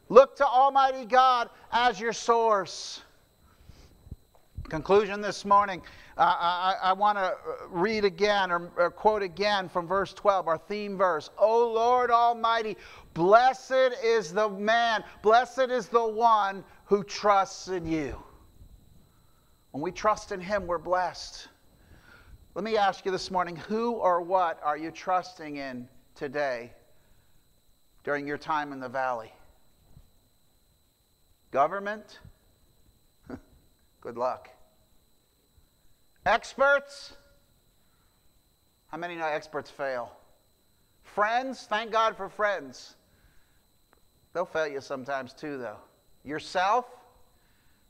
Look 0.08 0.36
to 0.36 0.46
Almighty 0.46 1.04
God 1.04 1.50
as 1.72 1.98
your 1.98 2.12
source. 2.12 3.00
Conclusion 4.68 5.20
this 5.20 5.44
morning 5.44 5.82
I, 6.16 6.76
I 6.82 6.92
want 6.92 7.16
to 7.16 7.24
uh, 7.24 7.34
read 7.70 8.04
again 8.04 8.50
or, 8.50 8.70
or, 8.76 8.90
quote 8.90 9.22
again 9.22 9.68
from 9.68 9.86
verse 9.86 10.12
12, 10.12 10.46
our 10.46 10.58
theme 10.58 10.96
verse. 10.96 11.30
O 11.38 11.72
Lord 11.72 12.10
Almighty, 12.10 12.76
blessed 13.14 13.96
is 14.04 14.32
the 14.32 14.48
man, 14.48 15.04
blessed 15.22 15.70
is 15.70 15.88
the 15.88 16.06
one 16.06 16.64
who 16.84 17.02
trusts 17.02 17.68
in 17.68 17.86
you. 17.86 18.16
When 19.70 19.82
we 19.82 19.90
trust 19.90 20.32
in 20.32 20.40
him, 20.40 20.66
we're 20.66 20.78
blessed. 20.78 21.48
Let 22.54 22.64
me 22.64 22.76
ask 22.76 23.06
you 23.06 23.10
this 23.10 23.30
morning 23.30 23.56
who 23.56 23.92
or 23.92 24.20
what 24.20 24.60
are 24.62 24.76
you 24.76 24.90
trusting 24.90 25.56
in 25.56 25.88
today 26.14 26.72
during 28.04 28.26
your 28.26 28.36
time 28.36 28.74
in 28.74 28.80
the 28.80 28.88
valley? 28.88 29.32
Government? 31.50 32.18
Good 34.02 34.18
luck. 34.18 34.50
Experts? 36.24 37.14
How 38.88 38.98
many 38.98 39.16
know 39.16 39.26
experts 39.26 39.70
fail? 39.70 40.12
Friends? 41.02 41.66
Thank 41.68 41.90
God 41.90 42.16
for 42.16 42.28
friends. 42.28 42.94
They'll 44.32 44.46
fail 44.46 44.68
you 44.68 44.80
sometimes 44.80 45.32
too, 45.32 45.58
though. 45.58 45.78
Yourself? 46.24 46.86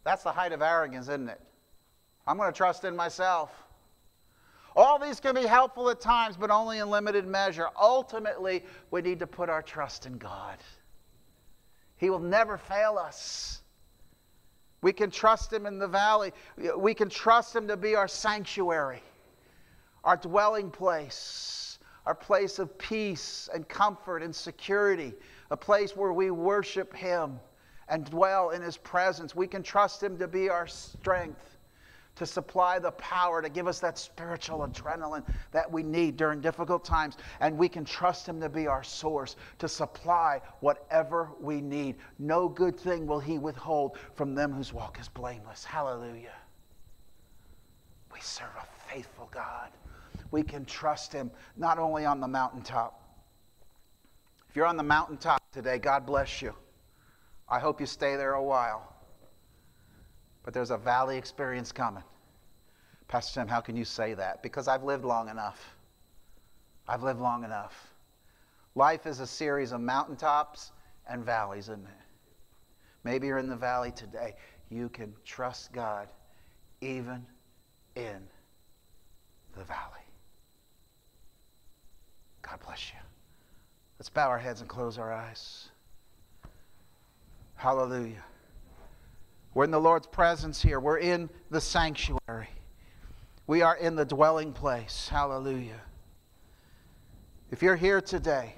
That's 0.04 0.22
the 0.22 0.32
height 0.32 0.52
of 0.52 0.62
arrogance, 0.62 1.06
isn't 1.08 1.28
it? 1.28 1.40
I'm 2.26 2.36
going 2.36 2.52
to 2.52 2.56
trust 2.56 2.84
in 2.84 2.96
myself. 2.96 3.50
All 4.74 4.98
these 4.98 5.20
can 5.20 5.34
be 5.34 5.42
helpful 5.42 5.90
at 5.90 6.00
times, 6.00 6.36
but 6.36 6.50
only 6.50 6.78
in 6.78 6.88
limited 6.88 7.26
measure. 7.26 7.68
Ultimately, 7.78 8.64
we 8.90 9.02
need 9.02 9.18
to 9.20 9.26
put 9.26 9.50
our 9.50 9.62
trust 9.62 10.06
in 10.06 10.16
God. 10.18 10.58
He 11.96 12.10
will 12.10 12.20
never 12.20 12.56
fail 12.56 12.98
us. 12.98 13.61
We 14.82 14.92
can 14.92 15.10
trust 15.10 15.52
Him 15.52 15.64
in 15.64 15.78
the 15.78 15.88
valley. 15.88 16.32
We 16.76 16.92
can 16.92 17.08
trust 17.08 17.54
Him 17.54 17.68
to 17.68 17.76
be 17.76 17.94
our 17.94 18.08
sanctuary, 18.08 19.02
our 20.04 20.16
dwelling 20.16 20.70
place, 20.70 21.78
our 22.04 22.14
place 22.14 22.58
of 22.58 22.76
peace 22.78 23.48
and 23.54 23.68
comfort 23.68 24.22
and 24.22 24.34
security, 24.34 25.14
a 25.50 25.56
place 25.56 25.96
where 25.96 26.12
we 26.12 26.30
worship 26.30 26.94
Him 26.94 27.38
and 27.88 28.04
dwell 28.04 28.50
in 28.50 28.60
His 28.60 28.76
presence. 28.76 29.34
We 29.34 29.46
can 29.46 29.62
trust 29.62 30.02
Him 30.02 30.18
to 30.18 30.26
be 30.26 30.48
our 30.48 30.66
strength 30.66 31.51
to 32.16 32.26
supply 32.26 32.78
the 32.78 32.90
power, 32.92 33.40
to 33.40 33.48
give 33.48 33.66
us 33.66 33.80
that 33.80 33.98
spiritual 33.98 34.66
adrenaline 34.66 35.24
that 35.50 35.70
we 35.70 35.82
need 35.82 36.16
during 36.16 36.40
difficult 36.40 36.84
times. 36.84 37.16
And 37.40 37.56
we 37.56 37.68
can 37.68 37.84
trust 37.84 38.28
Him 38.28 38.40
to 38.40 38.48
be 38.48 38.66
our 38.66 38.82
source, 38.82 39.36
to 39.58 39.68
supply 39.68 40.40
whatever 40.60 41.30
we 41.40 41.60
need. 41.60 41.96
No 42.18 42.48
good 42.48 42.78
thing 42.78 43.06
will 43.06 43.20
He 43.20 43.38
withhold 43.38 43.98
from 44.14 44.34
them 44.34 44.52
whose 44.52 44.72
walk 44.72 44.98
is 45.00 45.08
blameless. 45.08 45.64
Hallelujah. 45.64 46.34
We 48.12 48.20
serve 48.20 48.54
a 48.58 48.92
faithful 48.92 49.30
God. 49.32 49.70
We 50.30 50.42
can 50.42 50.64
trust 50.64 51.12
Him 51.12 51.30
not 51.56 51.78
only 51.78 52.04
on 52.04 52.20
the 52.20 52.28
mountaintop. 52.28 52.98
If 54.50 54.56
you're 54.56 54.66
on 54.66 54.76
the 54.76 54.82
mountaintop 54.82 55.40
today, 55.50 55.78
God 55.78 56.04
bless 56.04 56.42
you. 56.42 56.54
I 57.48 57.58
hope 57.58 57.80
you 57.80 57.86
stay 57.86 58.16
there 58.16 58.34
a 58.34 58.42
while. 58.42 58.91
But 60.44 60.54
there's 60.54 60.70
a 60.70 60.76
valley 60.76 61.16
experience 61.16 61.72
coming. 61.72 62.02
Pastor 63.08 63.40
Tim, 63.40 63.48
how 63.48 63.60
can 63.60 63.76
you 63.76 63.84
say 63.84 64.14
that? 64.14 64.42
Because 64.42 64.68
I've 64.68 64.82
lived 64.82 65.04
long 65.04 65.28
enough. 65.28 65.76
I've 66.88 67.02
lived 67.02 67.20
long 67.20 67.44
enough. 67.44 67.92
Life 68.74 69.06
is 69.06 69.20
a 69.20 69.26
series 69.26 69.72
of 69.72 69.80
mountaintops 69.80 70.72
and 71.08 71.24
valleys, 71.24 71.64
isn't 71.64 71.84
it? 71.84 72.02
Maybe 73.04 73.26
you're 73.26 73.38
in 73.38 73.48
the 73.48 73.56
valley 73.56 73.92
today. 73.92 74.34
You 74.70 74.88
can 74.88 75.12
trust 75.24 75.72
God 75.72 76.08
even 76.80 77.26
in 77.96 78.26
the 79.56 79.64
valley. 79.64 80.00
God 82.40 82.58
bless 82.64 82.90
you. 82.90 82.98
Let's 83.98 84.08
bow 84.08 84.28
our 84.28 84.38
heads 84.38 84.60
and 84.60 84.68
close 84.68 84.98
our 84.98 85.12
eyes. 85.12 85.68
Hallelujah. 87.54 88.24
We're 89.54 89.64
in 89.64 89.70
the 89.70 89.80
Lord's 89.80 90.06
presence 90.06 90.62
here. 90.62 90.80
We're 90.80 90.98
in 90.98 91.28
the 91.50 91.60
sanctuary. 91.60 92.48
We 93.46 93.60
are 93.60 93.76
in 93.76 93.96
the 93.96 94.04
dwelling 94.04 94.52
place. 94.52 95.08
Hallelujah. 95.08 95.80
If 97.50 97.62
you're 97.62 97.76
here 97.76 98.00
today 98.00 98.54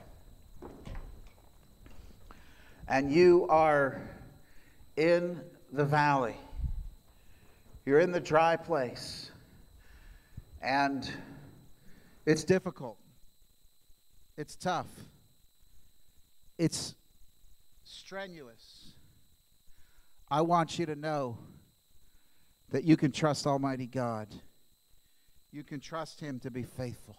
and 2.86 3.11
you 3.11 3.47
are 3.49 4.01
in 4.97 5.40
the 5.72 5.84
valley, 5.84 6.36
you're 7.84 7.99
in 7.99 8.12
the 8.12 8.20
dry 8.20 8.55
place, 8.55 9.30
and 10.62 11.11
it's 12.24 12.45
difficult, 12.45 12.97
it's 14.36 14.55
tough, 14.55 14.86
it's 16.57 16.95
strenuous. 17.82 18.84
I 20.29 20.41
want 20.41 20.79
you 20.79 20.87
to 20.87 20.97
know 20.97 21.39
that 22.70 22.85
you 22.85 22.97
can 22.97 23.12
trust 23.12 23.47
Almighty 23.47 23.87
God. 23.87 24.35
You 25.53 25.62
can 25.62 25.81
trust 25.81 26.20
Him 26.20 26.41
to 26.41 26.51
be 26.51 26.62
faithful. 26.62 27.16